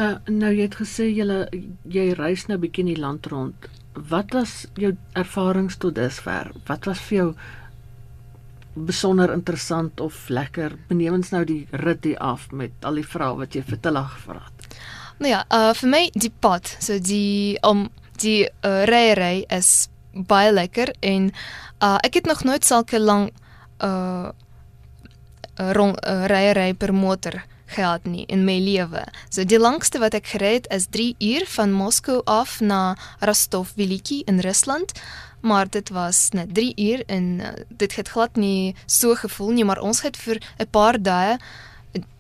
Uh 0.01 0.15
nou 0.27 0.49
jy 0.55 0.65
het 0.65 0.79
gesê 0.81 1.11
jy 1.13 1.27
jy 1.93 2.05
reis 2.17 2.47
nou 2.49 2.57
bietjie 2.63 2.87
in 2.87 2.95
die 2.95 3.01
land 3.01 3.27
rond. 3.29 3.67
Wat 3.93 4.33
was 4.33 4.63
jou 4.81 4.95
ervarings 5.19 5.77
tot 5.77 5.99
dusver? 5.99 6.49
Wat 6.69 6.89
was 6.89 7.03
vir 7.09 7.19
jou 7.19 7.29
besonder 8.73 9.35
interessant 9.35 10.01
of 10.01 10.29
lekker? 10.33 10.79
Benewens 10.89 11.35
nou 11.35 11.45
die 11.45 11.67
rit 11.85 12.09
hier 12.09 12.19
af 12.25 12.49
met 12.51 12.73
al 12.89 13.03
die 13.03 13.07
vrae 13.07 13.37
wat 13.37 13.55
jy 13.55 13.65
vir 13.69 13.83
te 13.85 13.93
lag 13.93 14.15
gevra 14.17 14.41
het. 14.47 14.79
Nou 15.21 15.31
ja, 15.31 15.45
uh 15.53 15.75
vir 15.77 15.93
my 15.93 16.03
die 16.15 16.33
pad, 16.41 16.77
so 16.81 16.97
die 16.99 17.59
om 17.63 17.91
die 18.23 18.47
uh, 18.47 18.85
ryery 18.89 19.45
is 19.53 19.91
baie 20.13 20.53
lekker 20.53 20.95
en 21.01 21.31
uh 21.85 21.99
ek 22.01 22.23
het 22.23 22.27
nog 22.31 22.47
nooit 22.49 22.65
sulke 22.65 22.99
lang 22.99 23.29
uh 23.85 24.33
rond 25.57 25.99
uh, 26.07 26.27
ryery 26.27 26.75
per 26.75 26.95
motor 26.95 27.43
gehad 27.73 28.05
nie 28.05 28.25
in 28.29 28.45
my 28.45 28.59
lewe. 28.61 29.05
So 29.31 29.45
die 29.45 29.59
langste 29.61 30.01
wat 30.03 30.15
ek 30.15 30.33
gery 30.35 30.55
het 30.61 30.69
is 30.73 30.89
3 30.93 31.15
uur 31.19 31.47
van 31.57 31.73
Moskou 31.73 32.21
af 32.25 32.61
na 32.61 32.95
Rostov 33.21 33.73
Veliki 33.77 34.23
in 34.27 34.41
Rusland. 34.41 34.93
Maar 35.41 35.69
dit 35.69 35.89
was 35.91 36.29
net 36.37 36.55
3 36.55 36.73
uur 36.77 37.03
en 37.07 37.41
uh, 37.41 37.53
dit 37.69 37.97
het 37.97 38.09
glad 38.09 38.37
nie 38.37 38.75
so 38.87 39.15
gevoel 39.15 39.51
nie, 39.51 39.65
maar 39.65 39.81
ons 39.81 40.03
het 40.03 40.17
vir 40.17 40.39
'n 40.59 40.71
paar 40.71 41.03
dae 41.03 41.39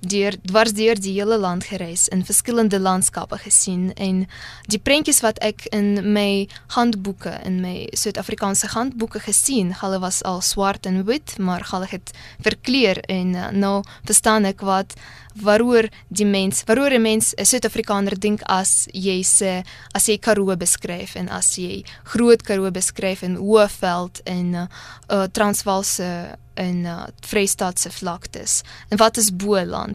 deur 0.02 0.34
dwars 0.42 0.74
deur 0.74 0.98
die 0.98 1.14
hele 1.14 1.38
land 1.38 1.64
gereis 1.70 2.08
en 2.08 2.24
verskillende 2.26 2.78
landskappe 2.82 3.38
gesien 3.38 3.92
en 3.94 4.24
die 4.66 4.80
prentjies 4.82 5.22
wat 5.22 5.38
ek 5.44 5.66
in 5.70 6.12
my 6.14 6.48
handboeke 6.74 7.36
in 7.46 7.60
my 7.62 7.86
Suid-Afrikaanse 7.94 8.72
handboeke 8.74 9.22
gesien, 9.22 9.72
hulle 9.80 10.00
was 10.02 10.22
al 10.26 10.42
swart 10.42 10.86
en 10.90 11.04
wit, 11.06 11.36
maar 11.38 11.62
hulle 11.70 11.86
het 11.90 12.12
verkleur 12.42 12.98
en 13.08 13.34
uh, 13.34 13.50
nou 13.54 13.82
verstaan 14.08 14.48
ek 14.50 14.64
wat 14.66 14.96
waaroor 15.34 15.88
die 16.08 16.26
mens, 16.26 16.62
waaroor 16.66 16.92
'n 16.92 17.02
mens 17.02 17.34
'n 17.38 17.44
Suid-Afrikaner 17.44 18.18
dink 18.18 18.42
as 18.42 18.88
jy 18.92 19.22
se 19.22 19.62
as 19.94 20.06
jy 20.06 20.18
Karoo 20.18 20.56
beskryf 20.56 21.14
en 21.16 21.28
as 21.28 21.56
jy 21.56 21.84
Groot 22.04 22.42
Karoo 22.42 22.70
beskryf 22.70 23.22
en 23.22 23.36
Hoëveld 23.36 24.20
en 24.24 24.54
uh, 24.54 24.66
uh 25.08 25.26
Transvaalse 25.32 26.36
en 26.54 26.84
uh 26.84 27.06
Vrystaatse 27.20 27.90
vlaktes. 27.90 28.62
En 28.88 28.96
wat 28.96 29.16
is 29.16 29.36
Boland? 29.36 29.91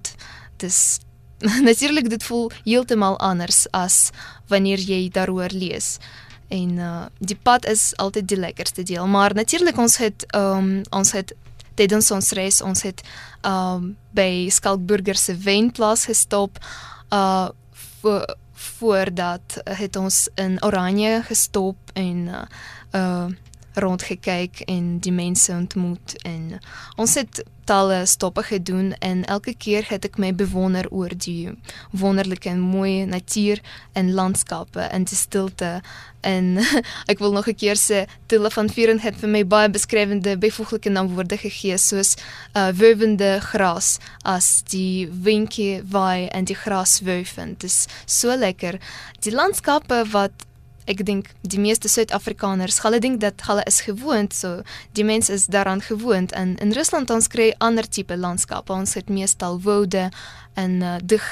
Dis 0.57 0.99
natuurlik 1.69 2.09
dit 2.09 2.23
voel 2.23 2.51
heeltemal 2.63 3.17
anders 3.19 3.65
as 3.71 4.09
wanneer 4.47 4.79
jy 4.79 5.09
daaroor 5.13 5.53
lees. 5.53 5.97
En 6.47 6.79
uh 6.79 7.05
die 7.19 7.37
pad 7.43 7.65
is 7.65 7.91
altyd 7.97 8.27
die 8.27 8.39
lekkerste 8.39 8.83
deel, 8.83 9.07
maar 9.07 9.33
natuurlik 9.35 9.77
ons 9.77 9.97
het 9.97 10.25
um 10.35 10.81
ons 10.89 11.11
het 11.11 11.35
tydens 11.75 12.11
ons 12.11 12.31
reis 12.31 12.61
ons 12.61 12.81
het 12.81 13.03
um 13.45 13.95
by 14.11 14.47
Skalkburger 14.49 15.15
se 15.15 15.37
wenplaas 15.37 16.05
gestop 16.05 16.57
uh 17.11 17.49
voor 18.01 18.35
voordat 18.57 19.61
het 19.63 19.95
ons 19.95 20.29
in 20.35 20.63
Oranje 20.63 21.21
gestop 21.23 21.77
en 21.93 22.17
uh, 22.27 22.41
uh 22.91 23.25
rondgekyk 23.77 24.63
en 24.67 24.97
die 24.99 25.11
mense 25.11 25.53
ontmoet 25.53 26.17
en 26.23 26.59
ons 26.97 27.15
het 27.15 27.43
talle 27.67 28.05
stoppe 28.05 28.43
gedoen 28.43 28.93
en 28.99 29.25
elke 29.25 29.53
keer 29.53 29.85
het 29.89 30.05
ek 30.07 30.15
my 30.21 30.31
bewonder 30.35 30.87
oor 30.95 31.11
die 31.11 31.51
wonderlike 31.91 32.49
en 32.49 32.63
mooi 32.63 33.05
natuur 33.05 33.59
en 33.99 34.13
landskappe 34.15 34.87
en 34.87 35.07
die 35.09 35.19
stilte. 35.19 35.71
En 36.23 36.57
ek 37.11 37.19
wil 37.19 37.35
nog 37.35 37.47
'n 37.51 37.59
keer 37.59 37.75
sê 37.75 38.05
Tille 38.31 38.51
van 38.51 38.71
Vieren 38.71 39.03
het 39.03 39.19
vir 39.19 39.29
my 39.29 39.43
baie 39.45 39.69
beskrywende 39.69 40.37
byvoeglike 40.37 40.89
naamwoorde 40.89 41.37
gegee 41.37 41.77
soos 41.77 42.15
uh 42.55 42.71
wewende 42.71 43.39
gras 43.51 43.99
as 44.23 44.63
die 44.71 45.07
windjie 45.11 45.83
waai 45.83 46.27
en 46.27 46.45
die 46.45 46.59
gras 46.63 46.99
wuif 47.03 47.37
en 47.37 47.55
dit 47.59 47.63
is 47.63 47.87
so 48.05 48.35
lekker. 48.35 48.79
Die 49.19 49.35
landskappe 49.35 50.05
wat 50.11 50.46
ek 50.87 51.03
dink 51.05 51.29
die 51.41 51.59
meeste 51.59 51.89
Suid-Afrikaners, 51.91 52.79
hulle 52.85 52.99
dink 53.03 53.19
dat 53.21 53.43
hulle 53.47 53.63
is 53.69 53.81
gewoond, 53.85 54.33
so 54.33 54.61
die 54.97 55.05
mense 55.07 55.33
is 55.33 55.47
daaraan 55.51 55.83
gewoond 55.83 56.33
en 56.37 56.55
in 56.63 56.73
Rusland 56.75 57.11
ons 57.13 57.29
kry 57.31 57.51
ander 57.63 57.87
tipe 57.87 58.17
landskappe. 58.17 58.73
Ons 58.73 58.95
het 58.99 59.11
meestal 59.11 59.59
woude 59.63 60.09
en 60.55 60.81
uh, 60.81 60.97
dig 61.03 61.25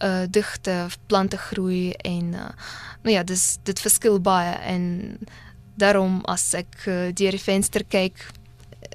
uh 0.00 0.24
digte 0.32 0.88
plante 1.12 1.36
groei 1.36 1.92
en 2.08 2.32
uh, 2.32 2.46
nou 3.04 3.12
ja, 3.12 3.22
dis 3.22 3.58
dit 3.68 3.80
verskil 3.80 4.16
baie 4.20 4.54
en 4.64 4.84
daarom 5.76 6.20
as 6.24 6.54
ek 6.56 6.86
uh, 6.86 7.10
deur 7.12 7.36
die 7.36 7.42
venster 7.42 7.84
kyk 7.84 8.16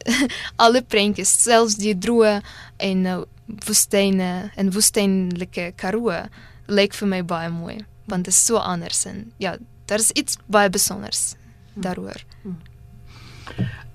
alle 0.64 0.82
prentjies, 0.82 1.30
selfs 1.44 1.78
die 1.82 1.94
droë 1.94 2.40
en 2.90 3.06
uh, 3.06 3.20
woestyne 3.68 4.32
en 4.58 4.74
woestynlike 4.74 5.72
Karoo 5.78 6.26
lyk 6.68 6.98
vir 6.98 7.12
my 7.12 7.22
baie 7.22 7.52
mooi 7.54 7.78
want 8.10 8.26
dit 8.26 8.34
is 8.34 8.42
so 8.42 8.58
anders 8.62 9.06
en 9.10 9.26
ja 9.42 9.56
daar 9.86 10.00
is 10.00 10.12
iets 10.12 10.38
baie 10.46 10.70
besonders 10.70 11.36
daaroor. 11.74 12.24
Hmm. 12.42 12.62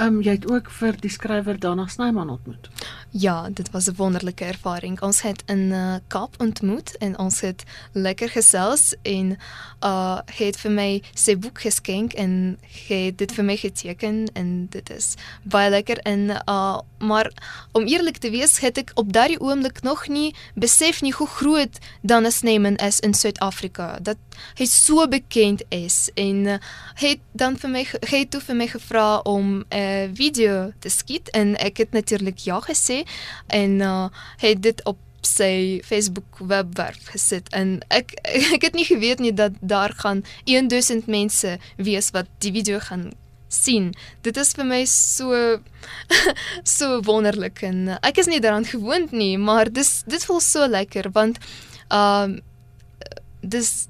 Ehm 0.01 0.15
um, 0.15 0.23
jy 0.25 0.33
het 0.33 0.47
ook 0.49 0.71
vir 0.73 0.97
die 0.97 1.11
skrywer 1.13 1.59
Dana 1.61 1.85
Snyman 1.87 2.31
ontmoet. 2.31 2.71
Ja, 3.11 3.49
dit 3.53 3.71
was 3.71 3.87
'n 3.87 3.95
wonderlike 3.97 4.45
ervaring. 4.45 5.01
Ons 5.01 5.21
het 5.21 5.43
in 5.47 5.59
uh, 5.59 5.95
Kaap 6.07 6.35
ontmoet 6.39 6.97
en 6.97 7.19
ons 7.19 7.41
het 7.41 7.65
lekker 7.93 8.29
gesels 8.29 8.95
en 9.03 9.37
uh 9.85 10.19
het 10.25 10.57
vir 10.57 10.71
my 10.71 11.03
sy 11.15 11.37
boek 11.39 11.61
geskenk 11.61 12.13
en 12.13 12.59
het 12.89 13.19
dit 13.19 13.33
vir 13.33 13.45
my 13.45 13.57
geteken 13.57 14.31
en 14.33 14.67
dit 14.71 14.91
is 14.91 15.15
baie 15.43 15.71
lekker 15.71 15.99
en 15.99 16.31
uh 16.49 16.79
maar 16.99 17.33
om 17.73 17.87
eerlik 17.87 18.17
te 18.17 18.31
wees, 18.31 18.61
het 18.61 18.79
ek 18.79 18.91
op 18.95 19.13
daardie 19.13 19.41
oomblik 19.41 19.83
nog 19.83 20.09
nie 20.09 20.35
besef 20.55 21.01
nie 21.01 21.13
hoe 21.13 21.27
groot 21.27 21.79
Dana 22.01 22.31
Snyman 22.31 22.77
is 22.77 23.01
in 23.01 23.15
Suid-Afrika. 23.15 23.99
Dat 24.03 24.17
hy 24.55 24.65
so 24.65 25.09
bekend 25.09 25.63
is 25.69 26.11
en 26.15 26.37
uh, 26.47 26.59
het 26.95 27.19
dan 27.33 27.57
vir 27.57 27.71
my 27.71 27.87
het 28.01 28.31
toe 28.31 28.41
vir 28.41 28.57
my 28.57 28.67
gevra 28.67 29.19
om 29.19 29.65
'n 29.91 30.11
uh, 30.11 30.15
video 30.15 30.73
te 30.79 30.89
skiet 30.89 31.31
en 31.31 31.57
ek 31.59 31.77
het 31.83 31.93
natuurlik 31.93 32.39
ja 32.39 32.61
gesê 32.61 33.03
en 33.47 33.81
uh, 33.81 34.09
het 34.37 34.63
dit 34.63 34.85
op 34.85 34.99
sy 35.27 35.81
Facebook 35.85 36.39
webwerf 36.39 37.11
gesit 37.13 37.49
en 37.57 37.81
ek 37.89 38.15
ek 38.55 38.63
het 38.69 38.75
nie 38.79 38.87
geweet 38.89 39.21
nie 39.21 39.33
dat 39.33 39.53
daar 39.61 39.93
gaan 40.03 40.25
1000 40.45 41.07
mense 41.07 41.59
wees 41.77 42.11
wat 42.17 42.31
die 42.39 42.53
video 42.53 42.79
gaan 42.79 43.11
sien. 43.51 43.91
Dit 44.23 44.39
is 44.39 44.53
vir 44.55 44.67
my 44.67 44.85
so 44.87 45.35
so 46.77 47.01
wonderlik 47.07 47.63
en 47.67 47.97
ek 48.01 48.23
is 48.23 48.31
nie 48.31 48.41
daaraan 48.41 48.69
gewoond 48.69 49.13
nie, 49.13 49.37
maar 49.39 49.73
dis 49.73 50.03
dit 50.07 50.25
voel 50.25 50.41
so 50.45 50.67
lekker 50.67 51.11
want 51.17 51.43
ehm 51.91 52.39
uh, 52.39 52.47
dis 53.41 53.89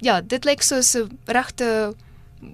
ja, 0.00 0.20
dit 0.20 0.44
lyk 0.48 0.62
so 0.64 0.80
so 0.80 1.08
regte 1.28 1.94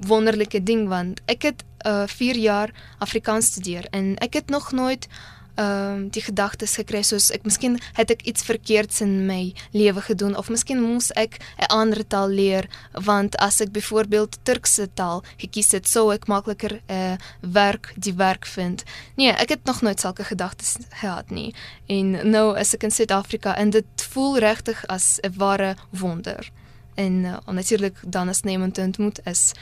wonderlike 0.09 0.63
ding 0.63 0.89
want 0.91 1.21
ek 1.31 1.47
het 1.49 1.63
uh 1.87 2.07
4 2.07 2.37
jaar 2.37 2.71
Afrikaans 2.99 3.47
studeer 3.47 3.87
en 3.91 4.17
ek 4.17 4.33
het 4.35 4.51
nog 4.51 4.73
nooit 4.73 5.09
ehm 5.55 5.95
um, 5.95 6.09
die 6.09 6.23
gedagtes 6.23 6.75
gekry 6.81 7.03
soos 7.05 7.29
ek 7.31 7.45
miskien 7.45 7.75
het 7.93 8.11
ek 8.11 8.23
iets 8.25 8.45
verkeerds 8.49 9.03
in 9.05 9.27
my 9.29 9.53
lewe 9.77 10.01
gedoen 10.01 10.37
of 10.37 10.49
miskien 10.49 10.81
moes 10.81 11.11
ek 11.13 11.37
'n 11.59 11.69
ander 11.69 12.07
taal 12.07 12.29
leer 12.29 12.69
want 12.93 13.37
as 13.37 13.61
ek 13.61 13.73
byvoorbeeld 13.73 14.39
Turkse 14.43 14.89
taal 14.95 15.23
gekies 15.37 15.73
het 15.73 15.89
sou 15.89 16.13
ek 16.13 16.27
makliker 16.27 16.81
'n 16.89 16.93
uh, 16.93 17.17
werk 17.41 17.93
die 17.97 18.15
werk 18.15 18.47
vind. 18.47 18.83
Nee, 19.17 19.33
ek 19.33 19.49
het 19.49 19.65
nog 19.65 19.83
nooit 19.83 20.01
sulke 20.01 20.25
gedagtes 20.25 20.77
gehad 20.89 21.31
nie. 21.31 21.55
En 21.87 22.31
nou 22.31 22.59
is 22.59 22.75
ek 22.75 22.83
in 22.83 22.91
Suid-Afrika 22.91 23.57
en 23.57 23.71
dit 23.71 23.85
voel 24.11 24.39
regtig 24.39 24.87
as 24.87 25.19
'n 25.23 25.33
ware 25.37 25.77
wonder. 25.91 26.51
En 26.95 27.13
uh, 27.25 27.37
natuurlik 27.47 27.97
dan 28.07 28.29
as 28.29 28.43
niemand 28.43 28.79
ontmoet 28.79 29.21
is 29.25 29.53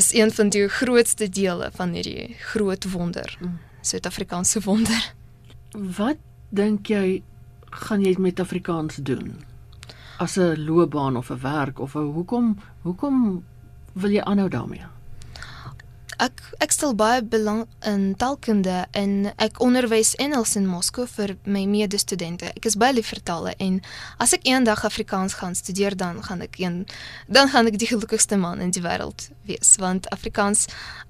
is 0.00 0.12
een 0.14 0.32
van 0.32 0.48
die 0.48 0.68
grootste 0.68 1.28
dele 1.28 1.70
van 1.76 1.92
hierdie 1.92 2.34
groot 2.52 2.86
wonder. 2.92 3.36
Mm. 3.40 3.58
Suid-Afrikaanse 3.80 4.60
wonder. 4.64 5.12
Wat 5.96 6.16
dink 6.48 6.88
jy 6.88 7.22
gaan 7.84 8.04
jy 8.04 8.14
met 8.18 8.40
Afrikaans 8.40 8.96
doen? 9.04 9.44
As 10.18 10.36
'n 10.36 10.64
loopbaan 10.64 11.16
of 11.16 11.30
'n 11.30 11.40
werk 11.42 11.78
of 11.78 11.94
'n 11.94 12.12
hoekom 12.16 12.56
hoekom 12.82 13.44
wil 13.92 14.10
jy 14.10 14.20
aanhou 14.20 14.48
daarmee? 14.48 14.86
Ek 16.20 16.40
ek 16.60 16.74
stel 16.74 16.92
baie 16.98 17.22
belang 17.24 17.62
in 17.88 18.12
taalkunde 18.20 18.84
en 18.96 19.12
ek 19.40 19.60
onderwys 19.64 20.12
Engels 20.20 20.52
in 20.58 20.66
Moskou 20.68 21.06
vir 21.08 21.34
my 21.48 21.62
medestudente. 21.70 22.50
Ek 22.56 22.68
is 22.68 22.76
baie 22.80 22.94
lief 22.94 23.08
vir 23.12 23.22
tale 23.24 23.54
en 23.58 23.78
as 24.20 24.34
ek 24.36 24.44
eendag 24.48 24.84
Afrikaans 24.84 25.38
gaan 25.40 25.56
studeer 25.56 25.96
dan 25.96 26.20
gaan 26.26 26.44
ek 26.44 26.60
een 26.60 26.82
dan 27.26 27.48
gaan 27.52 27.70
ek 27.70 27.78
die 27.80 27.88
gelukkigste 27.88 28.36
man 28.40 28.60
in 28.60 28.74
die 28.74 28.84
wêreld 28.84 29.30
wees 29.48 29.74
want 29.80 30.08
Afrikaans 30.12 30.66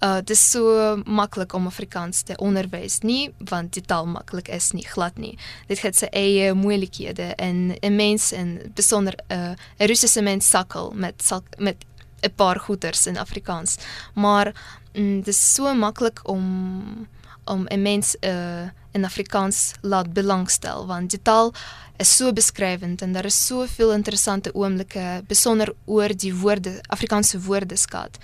uh 0.07 0.21
dis 0.23 0.43
so 0.53 0.97
maklik 1.07 1.55
om 1.59 1.67
Afrikaans 1.71 2.23
te 2.23 2.39
onderwys. 2.39 3.01
Nie 3.03 3.33
want 3.51 3.75
die 3.75 3.85
taal 3.85 4.07
maklik 4.07 4.49
is 4.49 4.71
nie, 4.77 4.87
glad 4.87 5.19
nie. 5.19 5.37
Dit 5.69 5.83
het 5.83 5.99
sy 5.99 6.11
eie 6.15 6.55
moeilikhede 6.55 7.35
en 7.37 7.75
'n 7.83 7.97
mens 7.97 8.33
en 8.33 8.73
besonder 8.75 9.15
'n 9.29 9.35
uh, 9.35 9.87
Russiese 9.87 10.23
mens 10.23 10.49
sukkel 10.49 10.93
met 10.95 11.23
met 11.59 11.85
'n 12.23 12.35
paar 12.35 12.59
goeters 12.61 13.07
in 13.07 13.19
Afrikaans. 13.19 13.77
Maar 14.15 14.55
mm, 14.95 15.23
dit 15.23 15.29
is 15.35 15.55
so 15.55 15.75
maklik 15.75 16.21
om 16.29 17.09
om 17.45 17.67
'n 17.69 17.83
mens 17.83 18.17
uh, 18.21 18.69
in 18.93 19.05
Afrikaans 19.05 19.73
laat 19.81 20.13
belangstel 20.13 20.87
want 20.87 21.11
die 21.11 21.23
taal 21.23 21.53
is 21.97 22.17
so 22.17 22.33
beskrywend 22.33 23.03
en 23.03 23.13
daar 23.13 23.25
is 23.25 23.47
soveel 23.47 23.93
interessante 23.93 24.55
oomblikke 24.55 25.23
besonder 25.27 25.75
oor 25.85 26.17
die 26.17 26.35
woorde 26.35 26.81
Afrikaanse 26.89 27.41
woordeskat 27.41 28.19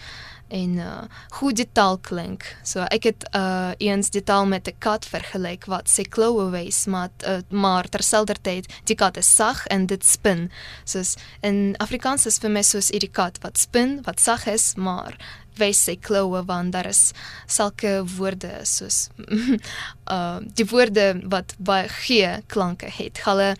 en 0.48 0.78
uh 0.78 1.02
hoe 1.38 1.52
dit 1.52 1.68
taal 1.72 1.98
klink. 1.98 2.44
So 2.62 2.84
ek 2.94 3.08
het 3.08 3.26
uh 3.34 3.72
eens 3.78 4.10
die 4.10 4.22
taal 4.22 4.46
met 4.46 4.68
'n 4.68 4.78
kat 4.78 5.04
vergelyk 5.04 5.66
wat 5.66 5.88
sy 5.88 6.02
kloue 6.02 6.50
wys, 6.50 6.86
maar 6.86 7.10
uh, 7.26 7.38
maar 7.50 7.88
terselfdertyd 7.88 8.66
die 8.84 8.94
kat 8.96 9.16
is 9.16 9.34
sag 9.34 9.66
en 9.66 9.86
dit 9.86 10.04
spin. 10.04 10.50
Soos 10.84 11.16
in 11.40 11.74
Afrikaans 11.78 12.26
is 12.26 12.38
vir 12.38 12.50
my 12.50 12.62
soos 12.62 12.90
'n 12.90 13.10
kat 13.12 13.38
wat 13.42 13.58
spin, 13.58 14.02
wat 14.04 14.20
sag 14.20 14.46
is, 14.46 14.74
maar 14.76 15.18
wys 15.58 15.84
sy 15.88 15.96
kloue 15.96 16.42
want 16.46 16.72
daar 16.72 16.88
is 16.90 17.12
sulke 17.46 17.98
woorde 18.16 18.52
soos 18.64 19.08
uh 20.16 20.38
die 20.58 20.66
woorde 20.70 21.06
wat 21.32 21.54
baie 21.58 21.88
g 21.88 22.22
klanke 22.46 22.90
het. 22.98 23.22
Hulle 23.26 23.54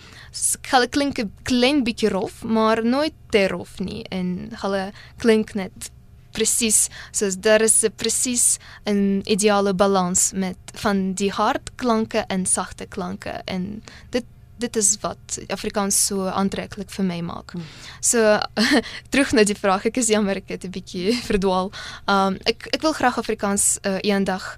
hulle 0.70 0.88
klink 0.88 1.20
klein 1.48 1.84
bietjie 1.84 2.10
rof, 2.12 2.42
maar 2.44 2.84
nooit 2.84 3.14
te 3.30 3.46
rof 3.48 3.78
nie 3.80 4.04
en 4.10 4.50
hulle 4.62 4.90
klink 5.22 5.54
net 5.54 5.90
presies 6.36 6.86
soos 7.16 7.38
daar 7.40 7.64
is 7.64 7.84
presies 7.96 8.58
'n 8.86 9.22
ideale 9.24 9.72
balans 9.74 10.32
met 10.32 10.58
van 10.74 11.12
die 11.14 11.32
hard 11.32 11.70
klanke 11.76 12.24
en 12.28 12.46
sagte 12.46 12.86
klanke 12.86 13.42
en 13.46 13.82
dit 14.10 14.24
dit 14.58 14.76
is 14.76 14.96
wat 15.00 15.38
Afrikaans 15.52 15.98
so 16.06 16.28
aantreklik 16.28 16.90
vir 16.90 17.04
my 17.04 17.20
maak. 17.20 17.52
Hmm. 17.52 17.62
So 18.00 18.38
terug 19.12 19.32
na 19.32 19.44
die 19.44 19.58
vraag, 19.58 19.86
ek 19.90 20.00
is 20.02 20.08
jammer 20.12 20.36
ek 20.42 20.48
het 20.56 20.64
'n 20.64 20.72
bietjie 20.72 21.14
verdwaal. 21.30 21.72
Um 22.06 22.40
ek 22.44 22.68
ek 22.72 22.82
wil 22.82 22.92
graag 22.92 23.18
Afrikaans 23.18 23.78
uh, 23.84 23.98
eendag 24.02 24.56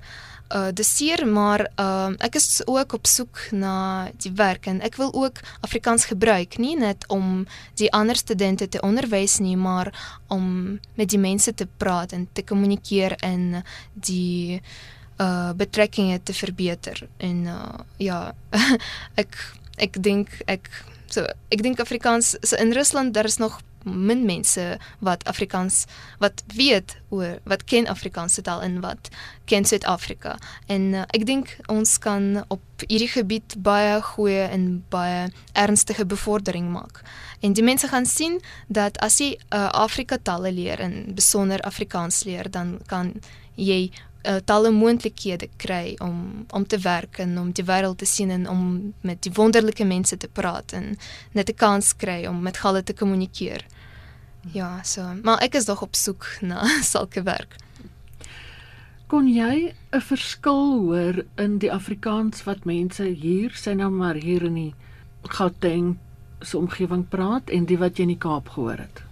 uh 0.48 0.68
doseer 0.72 1.26
maar 1.26 1.60
uh 1.76 2.12
ek 2.24 2.34
is 2.34 2.62
ook 2.66 2.92
op 2.92 3.06
soek 3.06 3.40
na 3.52 4.08
die 4.16 4.32
werk 4.32 4.66
en 4.66 4.80
ek 4.80 4.96
wil 4.96 5.12
ook 5.12 5.40
Afrikaans 5.60 6.04
gebruik 6.08 6.56
nie 6.58 6.76
net 6.76 7.04
om 7.08 7.46
die 7.76 7.92
ander 7.92 8.16
studente 8.16 8.68
te 8.68 8.80
onderwys 8.80 9.38
nie 9.38 9.56
maar 9.56 9.92
om 10.28 10.78
met 10.94 11.08
die 11.08 11.20
mense 11.20 11.54
te 11.54 11.68
praat 11.76 12.12
en 12.12 12.28
te 12.32 12.42
kommunikeer 12.42 13.16
en 13.20 13.62
die 13.92 14.62
uh 15.20 15.52
betrekkinge 15.52 16.22
te 16.22 16.32
verbeter 16.32 17.08
en 17.18 17.44
uh 17.46 17.84
ja 17.98 18.32
ek 19.22 19.36
ek 19.78 20.02
dink 20.02 20.42
ek 20.46 20.70
so 21.08 21.24
ek 21.54 21.62
dink 21.64 21.80
Afrikaans 21.80 22.36
so 22.42 22.56
in 22.56 22.72
Rusland 22.76 23.14
daar 23.14 23.24
is 23.24 23.38
nog 23.38 23.60
min 23.84 24.24
mense 24.26 24.78
wat 24.98 25.24
Afrikaans 25.24 25.84
wat 26.18 26.42
weet 26.54 26.96
oor 27.08 27.38
wat 27.44 27.64
ken 27.64 27.86
Afrikaanse 27.86 28.42
taal 28.42 28.62
en 28.62 28.80
wat 28.80 29.08
ken 29.44 29.64
Suid-Afrika. 29.64 30.36
En 30.66 30.92
uh, 30.92 31.04
ek 31.16 31.24
dink 31.26 31.54
ons 31.72 31.98
kan 32.02 32.44
op 32.48 32.84
hierdie 32.86 33.10
gebied 33.12 33.56
baie 33.64 34.00
goeie 34.12 34.44
en 34.52 34.68
baie 34.92 35.28
ernstige 35.52 36.06
bevordering 36.06 36.70
maak. 36.72 37.02
En 37.40 37.54
die 37.54 37.64
mense 37.64 37.88
gaan 37.88 38.06
sien 38.06 38.40
dat 38.66 38.98
as 39.04 39.20
jy 39.22 39.34
uh, 39.54 39.68
Afrika 39.72 40.18
tale 40.22 40.52
leer 40.52 40.82
en 40.82 41.14
besonder 41.14 41.62
Afrikaans 41.66 42.24
leer, 42.26 42.50
dan 42.50 42.78
kan 42.90 43.14
jy 43.58 43.88
uh, 44.28 44.36
talle 44.44 44.70
moontlikhede 44.70 45.48
kry 45.56 45.96
om 46.04 46.46
om 46.52 46.66
te 46.66 46.78
werk 46.78 47.18
en 47.18 47.38
om 47.38 47.52
die 47.52 47.64
wêreld 47.64 47.98
te 47.98 48.06
sien 48.06 48.30
en 48.30 48.48
om 48.48 48.62
met 49.00 49.22
die 49.22 49.32
wonderlike 49.32 49.84
mense 49.84 50.16
te 50.16 50.28
praat 50.28 50.72
en 50.72 50.96
net 51.32 51.50
'n 51.50 51.54
kans 51.56 51.96
kry 51.96 52.26
om 52.26 52.42
met 52.42 52.60
hulle 52.62 52.82
te 52.82 52.92
kommunikeer. 52.92 53.64
Ja, 54.52 54.82
so, 54.82 55.02
maar 55.22 55.42
ek 55.42 55.54
is 55.54 55.66
nog 55.66 55.82
op 55.82 55.94
soek 55.94 56.26
na 56.40 56.66
sulke 56.92 57.22
werk. 57.22 57.56
Kon 59.06 59.28
jy 59.28 59.74
'n 59.92 60.00
verskil 60.00 60.78
hoor 60.84 61.24
in 61.36 61.58
die 61.58 61.72
Afrikaans 61.72 62.44
wat 62.44 62.64
mense 62.64 63.04
hier, 63.04 63.50
sê 63.50 63.74
nou 63.74 63.90
maar 63.90 64.14
hier 64.14 64.42
in 64.42 64.54
die 64.54 64.74
Gauteng 65.22 65.96
se 66.40 66.58
omgewing 66.58 67.08
praat 67.08 67.50
en 67.50 67.64
die 67.64 67.78
wat 67.78 67.96
jy 67.96 68.02
in 68.02 68.14
die 68.14 68.24
Kaap 68.24 68.48
gehoor 68.48 68.78
het? 68.78 69.07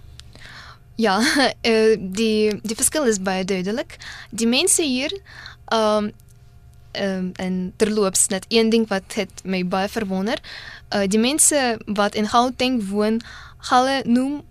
Ja, 0.97 1.19
uh, 1.21 1.95
die 2.19 2.59
die 2.61 2.75
verskil 2.75 3.05
is 3.05 3.21
baie 3.21 3.45
duidelik. 3.45 3.97
Die 4.31 4.49
mense 4.49 4.83
hier 4.83 5.13
ehm 5.69 6.09
um, 6.09 6.13
um, 6.97 7.31
en 7.35 7.73
terloops 7.77 8.27
net 8.27 8.45
een 8.49 8.69
ding 8.69 8.87
wat 8.89 9.13
het 9.13 9.43
my 9.43 9.61
baie 9.65 9.89
verwonder. 9.89 10.41
Uh 10.89 11.05
die 11.05 11.19
mense 11.19 11.77
wat 11.85 12.15
in 12.15 12.27
Gauteng 12.27 12.81
woon, 12.89 13.21
hulle 13.69 14.01
noem 14.05 14.41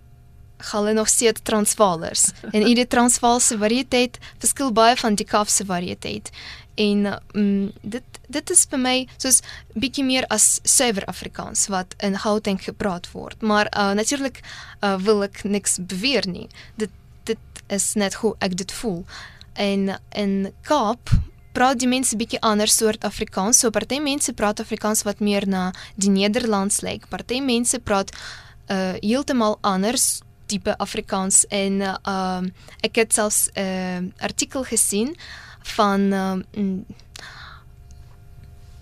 hulle 0.71 0.93
nog 0.93 1.07
steeds 1.07 1.41
Transvaalers. 1.43 2.31
en 2.55 2.63
hierdie 2.63 2.87
Transvaalse 2.87 3.57
variëteit 3.57 4.17
verskil 4.37 4.71
baie 4.71 4.95
van 4.97 5.19
die 5.19 5.27
Kaapse 5.27 5.65
variëteit. 5.65 6.31
En 6.77 7.05
um, 7.33 7.71
dit 7.81 8.03
dit 8.27 8.49
is 8.51 8.65
vir 8.69 8.79
my 8.79 8.95
soos 9.17 9.39
bietjie 9.79 10.03
meer 10.03 10.25
as 10.33 10.59
suiwer 10.67 11.05
Afrikaans 11.07 11.67
wat 11.71 11.95
in 12.03 12.17
Gauteng 12.19 12.59
gepraat 12.63 13.07
word. 13.13 13.41
Maar 13.41 13.69
uh, 13.71 13.93
natuurlik 13.95 14.41
uh, 14.81 14.97
wil 14.99 15.23
ek 15.23 15.43
niks 15.47 15.79
beweer 15.79 16.27
nie. 16.27 16.47
Dit 16.75 16.93
dit 17.27 17.63
is 17.73 17.93
net 17.99 18.19
hoe 18.21 18.35
ek 18.39 18.57
dit 18.59 18.71
voel. 18.81 19.01
En 19.53 19.95
in 20.15 20.35
Kaap 20.67 21.09
praat 21.57 21.79
die 21.81 21.89
mense 21.89 22.15
bietjie 22.19 22.41
ander 22.45 22.69
soort 22.69 23.03
Afrikaans. 23.07 23.63
So 23.63 23.73
party 23.73 23.97
mense 24.03 24.33
praat 24.37 24.61
Afrikaans 24.61 25.01
wat 25.07 25.23
meer 25.23 25.47
na 25.49 25.71
die 25.95 26.11
Nederlands 26.13 26.83
lyk. 26.85 27.09
Party 27.09 27.41
mense 27.41 27.79
praat 27.79 28.13
uh 28.67 28.93
heeltemal 28.99 29.57
anders 29.61 30.19
tipe 30.47 30.75
Afrikaans 30.77 31.45
en 31.49 31.81
uh 31.81 32.43
ek 32.85 33.01
het 33.01 33.13
selfs 33.13 33.47
'n 33.55 33.59
uh, 33.63 34.23
artikel 34.23 34.63
gesien 34.63 35.15
van 35.75 36.13
uh, 36.13 36.35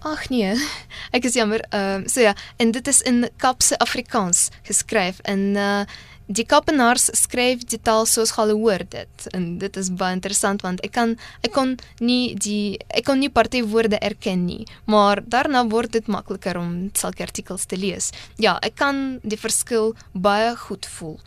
Ag 0.05 0.27
nee. 0.29 0.53
Ek 1.15 1.25
is 1.25 1.33
jammer. 1.33 1.63
Ehm 1.73 2.05
uh, 2.05 2.09
so 2.09 2.21
ja, 2.21 2.35
en 2.61 2.71
dit 2.71 2.87
is 2.87 3.01
in 3.01 3.25
Kapse 3.41 3.77
Afrikaans 3.81 4.49
geskryf 4.63 5.23
en 5.23 5.55
uh 5.55 5.85
die 6.25 6.45
Kapenaars 6.49 7.11
skryf 7.13 7.67
die 7.69 7.77
taal 7.77 8.07
soos 8.09 8.31
hulle 8.33 8.55
hoor 8.57 8.81
dit. 8.89 9.25
En 9.37 9.43
dit 9.61 9.77
is 9.77 9.91
baie 9.93 10.15
interessant 10.17 10.63
want 10.65 10.81
ek 10.85 10.95
kan 10.95 11.13
ek 11.45 11.53
kon 11.53 11.75
nie 12.01 12.33
die 12.41 12.77
ek 12.89 13.05
kon 13.05 13.21
nie 13.21 13.29
party 13.29 13.61
woorde 13.61 13.99
erken 14.01 14.45
nie, 14.47 14.65
maar 14.89 15.21
daarna 15.21 15.65
word 15.69 15.93
dit 15.93 16.09
makliker 16.09 16.57
om 16.57 16.89
sulke 16.97 17.25
artikels 17.25 17.65
te 17.69 17.77
lees. 17.77 18.11
Ja, 18.41 18.57
ek 18.65 18.77
kan 18.81 19.19
die 19.21 19.37
verskil 19.37 19.93
baie 20.13 20.55
goed 20.67 20.89
voel. 20.97 21.19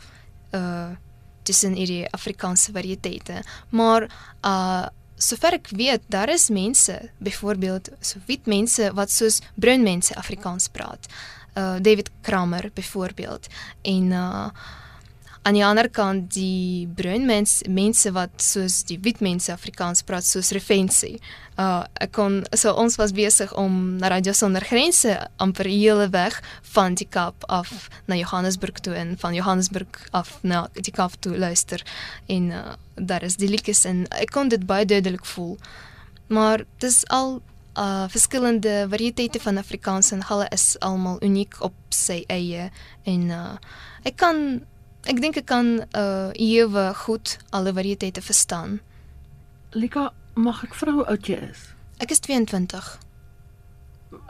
Uh 0.55 0.95
tussen 1.49 1.73
hierdie 1.73 2.03
Afrikaanse 2.13 2.75
variëteite. 2.75 3.39
Maar 3.73 4.05
uh 4.45 4.87
sover 5.19 5.59
ek 5.59 5.69
weet, 5.75 6.05
daar 6.11 6.31
is 6.31 6.49
mense, 6.49 6.95
byvoorbeeld 7.19 7.91
so 7.99 8.21
wit 8.27 8.47
mense 8.47 8.91
wat 8.95 9.11
soos 9.11 9.41
bruin 9.59 9.83
mense 9.83 10.15
Afrikaans 10.15 10.69
praat. 10.71 11.09
Uh 11.57 11.77
David 11.83 12.09
Kramer 12.21 12.69
byvoorbeeld 12.73 13.47
en 13.81 14.11
uh 14.11 14.49
aan 15.43 15.55
die 15.55 15.65
ander 15.65 15.87
kant 15.89 16.33
die 16.35 16.87
bruin 16.95 17.25
mens 17.25 17.61
mense 17.67 18.11
wat 18.11 18.41
soos 18.43 18.81
die 18.89 18.99
wit 19.03 19.21
mense 19.23 19.51
Afrikaans 19.53 20.03
praat 20.03 20.27
soos 20.27 20.51
Refensie. 20.55 21.19
Uh 21.59 21.83
ek 22.03 22.11
kon 22.15 22.41
so 22.51 22.73
ons 22.75 22.97
was 22.99 23.13
besig 23.15 23.53
om 23.57 23.97
na 24.01 24.11
Radio 24.11 24.33
Sonder 24.35 24.63
Grense 24.65 25.15
amper 25.39 25.69
hele 25.71 26.09
weg 26.11 26.41
van 26.75 26.97
die 26.99 27.07
Kaap 27.07 27.47
af 27.47 27.89
na 28.07 28.19
Johannesburg 28.19 28.81
toe 28.83 28.95
en 28.99 29.15
van 29.19 29.35
Johannesburg 29.35 30.01
af 30.11 30.37
na 30.43 30.67
die 30.75 30.93
Kaap 30.95 31.15
toe 31.23 31.37
luister 31.37 31.83
en 32.27 32.51
uh 32.51 32.75
daar 32.99 33.23
is 33.23 33.37
die 33.39 33.47
liedjies 33.47 33.85
en 33.87 34.03
ek 34.19 34.33
kon 34.35 34.49
dit 34.51 34.65
baie 34.67 34.85
duidelik 34.85 35.23
voel. 35.25 35.55
Maar 36.27 36.65
dis 36.83 37.05
al 37.07 37.39
uh 37.79 38.09
verskillende 38.11 38.89
variëteite 38.91 39.39
van 39.39 39.57
Afrikaans 39.57 40.11
en 40.11 40.25
hulle 40.27 40.49
is 40.51 40.75
almal 40.83 41.23
uniek 41.23 41.55
op 41.63 41.75
sy 41.95 42.25
eie 42.27 42.67
en 43.07 43.31
uh 43.31 43.55
ek 44.03 44.19
kan 44.19 44.61
ek 45.07 45.21
dink 45.21 45.37
ek 45.37 45.45
kan 45.45 45.85
uh 45.95 46.31
ewe 46.33 46.93
goed 47.05 47.37
alle 47.49 47.73
variëteite 47.73 48.21
verstaan. 48.21 48.79
Lika, 49.71 50.11
mag 50.33 50.63
ek 50.63 50.73
vra 50.73 50.91
hoe 50.91 51.05
oud 51.05 51.27
jy 51.27 51.39
is? 51.49 51.69
Ek 51.99 52.11
is 52.11 52.19
22. 52.25 52.99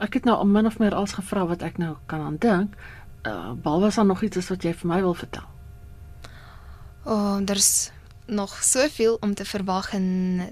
Ek 0.03 0.13
het 0.13 0.25
nou 0.27 0.37
min 0.45 0.67
of 0.67 0.79
meer 0.79 0.95
alles 0.95 1.15
gevra 1.15 1.45
wat 1.47 1.63
ek 1.63 1.77
nou 1.77 1.95
kan 2.05 2.21
aan 2.21 2.37
dink. 2.37 2.75
Uh 3.23 3.55
behalwe 3.55 3.87
as 3.87 3.95
daar 3.95 4.05
nog 4.05 4.23
iets 4.23 4.37
is 4.37 4.49
wat 4.49 4.63
jy 4.63 4.73
vir 4.73 4.91
my 4.91 5.01
wil 5.01 5.15
vertel. 5.15 5.47
O, 7.05 7.13
oh, 7.13 7.37
daar's 7.41 7.91
nog 8.29 8.63
soveel 8.63 9.17
om 9.19 9.33
te 9.33 9.45
verwag 9.45 9.93
en 9.93 10.05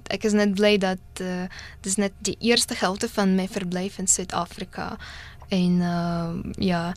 ek 0.10 0.23
is 0.23 0.34
net 0.34 0.56
bly 0.58 0.77
dat 0.82 1.21
uh, 1.21 1.45
dis 1.86 1.95
net 2.01 2.15
die 2.25 2.36
eerste 2.39 2.75
gelte 2.75 3.10
van 3.10 3.36
my 3.38 3.47
verblyf 3.47 3.99
in 4.01 4.10
Suid-Afrika 4.10 4.95
en 5.53 5.82
uh, 5.82 6.34
ja 6.58 6.93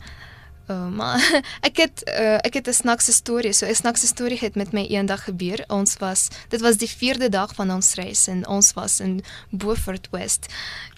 uh, 0.71 0.87
maar 0.87 1.43
ek 1.69 1.77
het 1.83 2.03
uh, 2.07 2.39
ek 2.47 2.53
het 2.59 2.67
'n 2.67 2.79
snaakse 2.83 3.11
storie 3.11 3.53
so 3.53 3.65
'n 3.65 3.75
snaakse 3.75 4.07
storie 4.07 4.39
het 4.39 4.55
met 4.55 4.71
my 4.71 4.85
eendag 4.87 5.23
gebeur 5.23 5.63
ons 5.67 5.97
was 5.97 6.27
dit 6.49 6.61
was 6.61 6.77
die 6.77 6.89
4de 6.89 7.29
dag 7.29 7.55
van 7.55 7.71
ons 7.71 7.93
reis 7.93 8.27
en 8.27 8.47
ons 8.47 8.73
was 8.73 8.99
in 8.99 9.23
Beaufort 9.49 10.07
West 10.11 10.45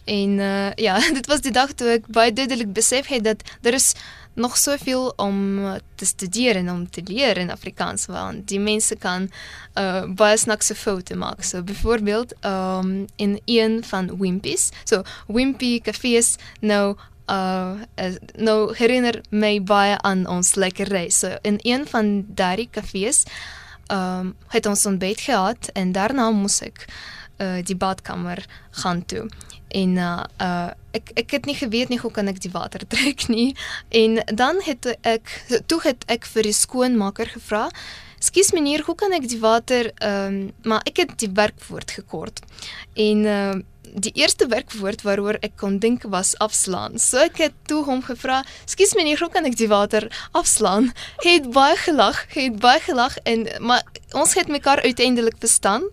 en 0.05 0.29
uh, 0.39 0.73
ja 0.75 0.99
dit 1.19 1.27
was 1.27 1.41
die 1.41 1.51
dag 1.51 1.73
toe 1.73 1.87
ek 1.87 2.07
baie 2.07 2.33
duidelik 2.33 2.73
besef 2.73 3.07
het 3.07 3.23
dat 3.23 3.41
daar 3.61 3.73
is 3.73 3.93
nog 4.33 4.57
soveel 4.57 5.13
om 5.15 5.61
te 5.95 6.05
studeer 6.05 6.55
en 6.55 6.71
om 6.71 6.89
te 6.89 7.01
leer 7.05 7.37
in 7.37 7.51
Afrikaans 7.51 8.05
want 8.05 8.47
die 8.47 8.59
mense 8.59 8.95
kan 8.95 9.29
uh, 9.77 10.03
baie 10.09 10.37
snaakse 10.37 10.75
foute 10.75 11.15
maak. 11.15 11.43
So 11.43 11.61
byvoorbeeld 11.63 12.33
um, 12.45 13.05
in 13.15 13.39
een 13.45 13.83
van 13.83 14.17
Wimpy's. 14.17 14.69
So 14.83 15.01
Wimpy 15.27 15.79
kafees 15.81 16.35
nou 16.59 16.95
uh 17.31 17.79
nou 18.35 18.73
herinner 18.75 19.21
my 19.29 19.57
baie 19.63 19.97
aan 20.01 20.27
ons 20.27 20.55
lekker 20.55 20.87
reis. 20.87 21.19
So 21.19 21.37
in 21.41 21.59
een 21.63 21.87
van 21.87 22.25
daardie 22.27 22.69
kafees 22.71 23.23
um 23.91 24.35
het 24.47 24.65
ons 24.65 24.85
ontbyt 24.85 25.21
gehad 25.21 25.69
en 25.73 25.91
daarna 25.91 26.31
moes 26.31 26.61
ek 26.61 26.85
uh 27.39 27.59
die 27.63 27.75
badkamer 27.75 28.45
gaan 28.83 29.05
toe 29.05 29.27
en 29.73 29.97
uh, 29.97 30.23
uh 30.41 30.69
ek 30.93 31.11
ek 31.15 31.31
het 31.31 31.45
nie 31.45 31.55
geweet 31.57 31.89
nie 31.89 31.99
hoe 31.99 32.11
kan 32.11 32.27
ek 32.27 32.39
die 32.41 32.51
water 32.53 32.87
trek 32.93 33.27
nie 33.27 33.55
en 33.89 34.21
dan 34.33 34.61
het 34.65 34.85
ek 35.01 35.43
toe 35.65 35.81
het 35.83 36.05
ek 36.07 36.25
vir 36.25 36.49
die 36.49 36.57
skoonmaker 36.57 37.33
gevra 37.33 37.69
Skus 38.23 38.53
meneer, 38.55 38.85
hoe 38.87 38.95
kan 38.95 39.11
ek 39.11 39.25
die 39.27 39.39
water 39.41 39.89
ehm 39.97 40.35
um, 40.35 40.51
maar 40.63 40.85
ek 40.87 41.01
het 41.01 41.15
die 41.19 41.31
werkwoord 41.35 41.91
gekort. 41.91 42.39
En 42.95 43.25
ehm 43.27 43.57
uh, 43.57 43.71
die 43.93 44.11
eerste 44.17 44.47
werkwoord 44.49 45.03
waaroor 45.05 45.37
ek 45.45 45.57
kon 45.61 45.77
dink 45.79 46.05
was 46.09 46.33
afslaan. 46.41 46.97
So 46.99 47.21
ek 47.21 47.37
het 47.41 47.57
toe 47.69 47.83
hom 47.85 48.01
gevra, 48.01 48.43
"Skus 48.65 48.93
meneer, 48.95 49.19
hoe 49.19 49.29
kan 49.29 49.45
ek 49.45 49.57
die 49.57 49.67
water 49.67 50.09
afslaan?" 50.31 50.93
Hy 51.23 51.33
het 51.39 51.51
baie 51.51 51.77
gelag, 51.77 52.25
hy 52.33 52.49
het 52.49 52.59
baie 52.59 52.79
gelag 52.79 53.17
en 53.23 53.47
maar 53.59 53.83
ons 54.13 54.33
het 54.33 54.47
mekaar 54.47 54.81
uiteindelik 54.81 55.35
verstaan 55.39 55.83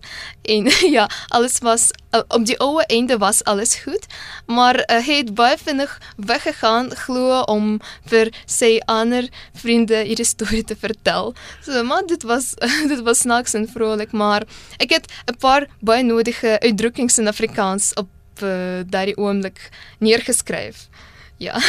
en 0.41 0.69
ja, 0.97 1.09
alles 1.29 1.59
was 1.59 1.91
uh, 2.11 2.21
op 2.27 2.45
die 2.45 2.57
ouë 2.57 2.85
einde 2.87 3.17
was 3.17 3.43
alles 3.43 3.75
goed, 3.75 4.05
maar 4.45 4.77
uh, 4.77 4.99
hy 5.05 5.21
het 5.21 5.33
baie 5.33 5.57
vinnig 5.57 5.99
weggegaan 6.17 6.91
glo 7.05 7.41
om 7.41 7.79
vir 8.05 8.31
sy 8.45 8.79
ander 8.85 9.29
vriende 9.53 10.03
hierdie 10.05 10.25
storie 10.25 10.63
te 10.63 10.75
vertel. 10.75 11.33
So 11.65 11.83
maar 11.83 12.05
dit 12.05 12.23
was 12.23 12.53
uh, 12.61 12.87
dit 12.93 13.01
was 13.01 13.19
snaaks 13.19 13.53
en 13.53 13.67
vrolik, 13.67 14.11
maar 14.11 14.45
ek 14.77 14.89
het 14.89 15.05
'n 15.27 15.37
paar 15.37 15.67
baie 15.79 16.03
nodige 16.03 16.59
uitdrukkings 16.59 17.17
in 17.17 17.27
Afrikaans 17.27 17.90
op 18.31 18.43
uh, 18.43 18.81
daardie 18.85 19.17
oomblik 19.17 19.69
neergeskryf. 19.99 20.87
Ja. 21.37 21.59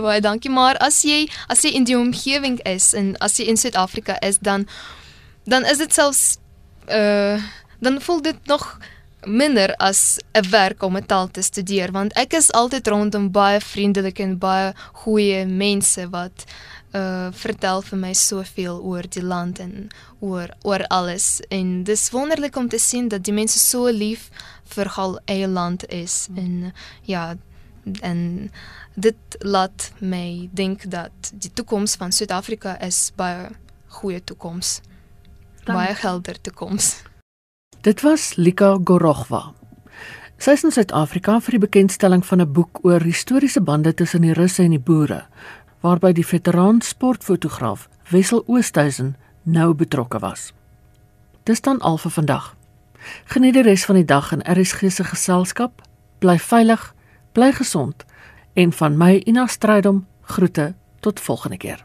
Baie 0.00 0.20
dankie 0.20 0.50
maar 0.50 0.78
as 0.82 1.02
jy 1.06 1.28
as 1.46 1.62
jy 1.62 1.74
in 1.78 1.86
die 1.86 1.98
omgewing 1.98 2.58
is 2.66 2.92
en 2.96 3.14
as 3.22 3.38
jy 3.38 3.46
in 3.52 3.60
Suid-Afrika 3.60 4.18
is 4.20 4.40
dan 4.42 4.66
dan 5.44 5.64
is 5.64 5.78
dit 5.78 5.94
selfs 5.94 6.38
uh 6.90 7.38
dan 7.84 8.00
voel 8.00 8.22
dit 8.22 8.46
nog 8.48 8.78
minder 9.26 9.74
as 9.76 10.18
'n 10.32 10.48
werk 10.50 10.82
om 10.82 10.96
'n 10.96 11.06
taal 11.06 11.28
te 11.30 11.42
studeer 11.42 11.92
want 11.92 12.12
ek 12.12 12.32
is 12.32 12.52
altyd 12.52 12.86
rondom 12.86 13.30
baie 13.30 13.60
vriendelike 13.60 14.22
en 14.22 14.38
baie 14.38 14.72
goeie 14.92 15.46
mense 15.46 16.08
wat 16.08 16.44
uh 16.94 17.30
vertel 17.32 17.82
vir 17.82 17.98
my 17.98 18.12
soveel 18.14 18.80
oor 18.82 19.08
die 19.08 19.22
land 19.22 19.58
en 19.58 19.88
oor 20.20 20.52
oor 20.62 20.86
alles 20.88 21.40
en 21.48 21.82
dis 21.84 22.10
wonderlik 22.10 22.56
om 22.56 22.68
te 22.68 22.78
sien 22.78 23.08
dat 23.08 23.24
die 23.24 23.34
mense 23.34 23.58
so 23.58 23.90
lief 23.90 24.30
vir 24.76 24.90
hul 24.96 25.18
eie 25.26 25.48
land 25.48 25.86
is 25.88 26.28
en 26.36 26.72
ja 27.02 27.34
en 28.00 28.50
dit 28.94 29.36
laat 29.38 29.90
my 29.98 30.48
dink 30.52 30.86
dat 30.90 31.32
die 31.32 31.52
toekoms 31.52 31.96
van 31.96 32.12
Suid-Afrika 32.12 32.78
is 32.80 33.10
baie 33.16 33.50
goeie 33.94 34.24
toekoms. 34.24 34.80
Baie 35.64 35.94
helder 35.96 36.40
toekoms. 36.40 37.02
Dit 37.80 38.00
was 38.00 38.34
Lika 38.36 38.78
Gorochwa. 38.84 39.52
Sy 40.38 40.56
is 40.56 40.64
in 40.66 40.72
Suid-Afrika 40.74 41.38
vir 41.40 41.56
die 41.56 41.62
bekendstelling 41.62 42.24
van 42.26 42.40
'n 42.40 42.52
boek 42.52 42.80
oor 42.84 43.00
historiese 43.00 43.60
bande 43.60 43.94
tussen 43.94 44.22
die 44.22 44.34
Russe 44.34 44.62
en 44.62 44.70
die 44.70 44.80
boere, 44.80 45.26
waarby 45.84 46.12
die 46.12 46.26
veteraan 46.26 46.80
sportfotograaf 46.80 47.88
Wessel 48.08 48.42
Oosthuizen 48.46 49.16
nou 49.42 49.74
betrokke 49.74 50.18
was. 50.18 50.52
Dis 51.42 51.60
dan 51.60 51.80
al 51.80 51.98
vir 52.00 52.10
vandag. 52.10 52.46
Geniet 53.24 53.52
die 53.52 53.62
res 53.66 53.84
van 53.84 53.98
die 54.00 54.04
dag 54.08 54.32
in 54.32 54.40
RSG 54.48 54.88
se 54.88 55.04
geselskap. 55.04 55.82
Bly 56.24 56.38
veilig, 56.40 56.94
bly 57.36 57.52
gesond 57.52 58.04
en 58.54 58.72
van 58.72 58.96
my 58.96 59.20
Ina 59.28 59.46
Strydom 59.46 60.06
groete 60.22 60.72
tot 61.00 61.20
volgende 61.20 61.56
keer. 61.56 61.84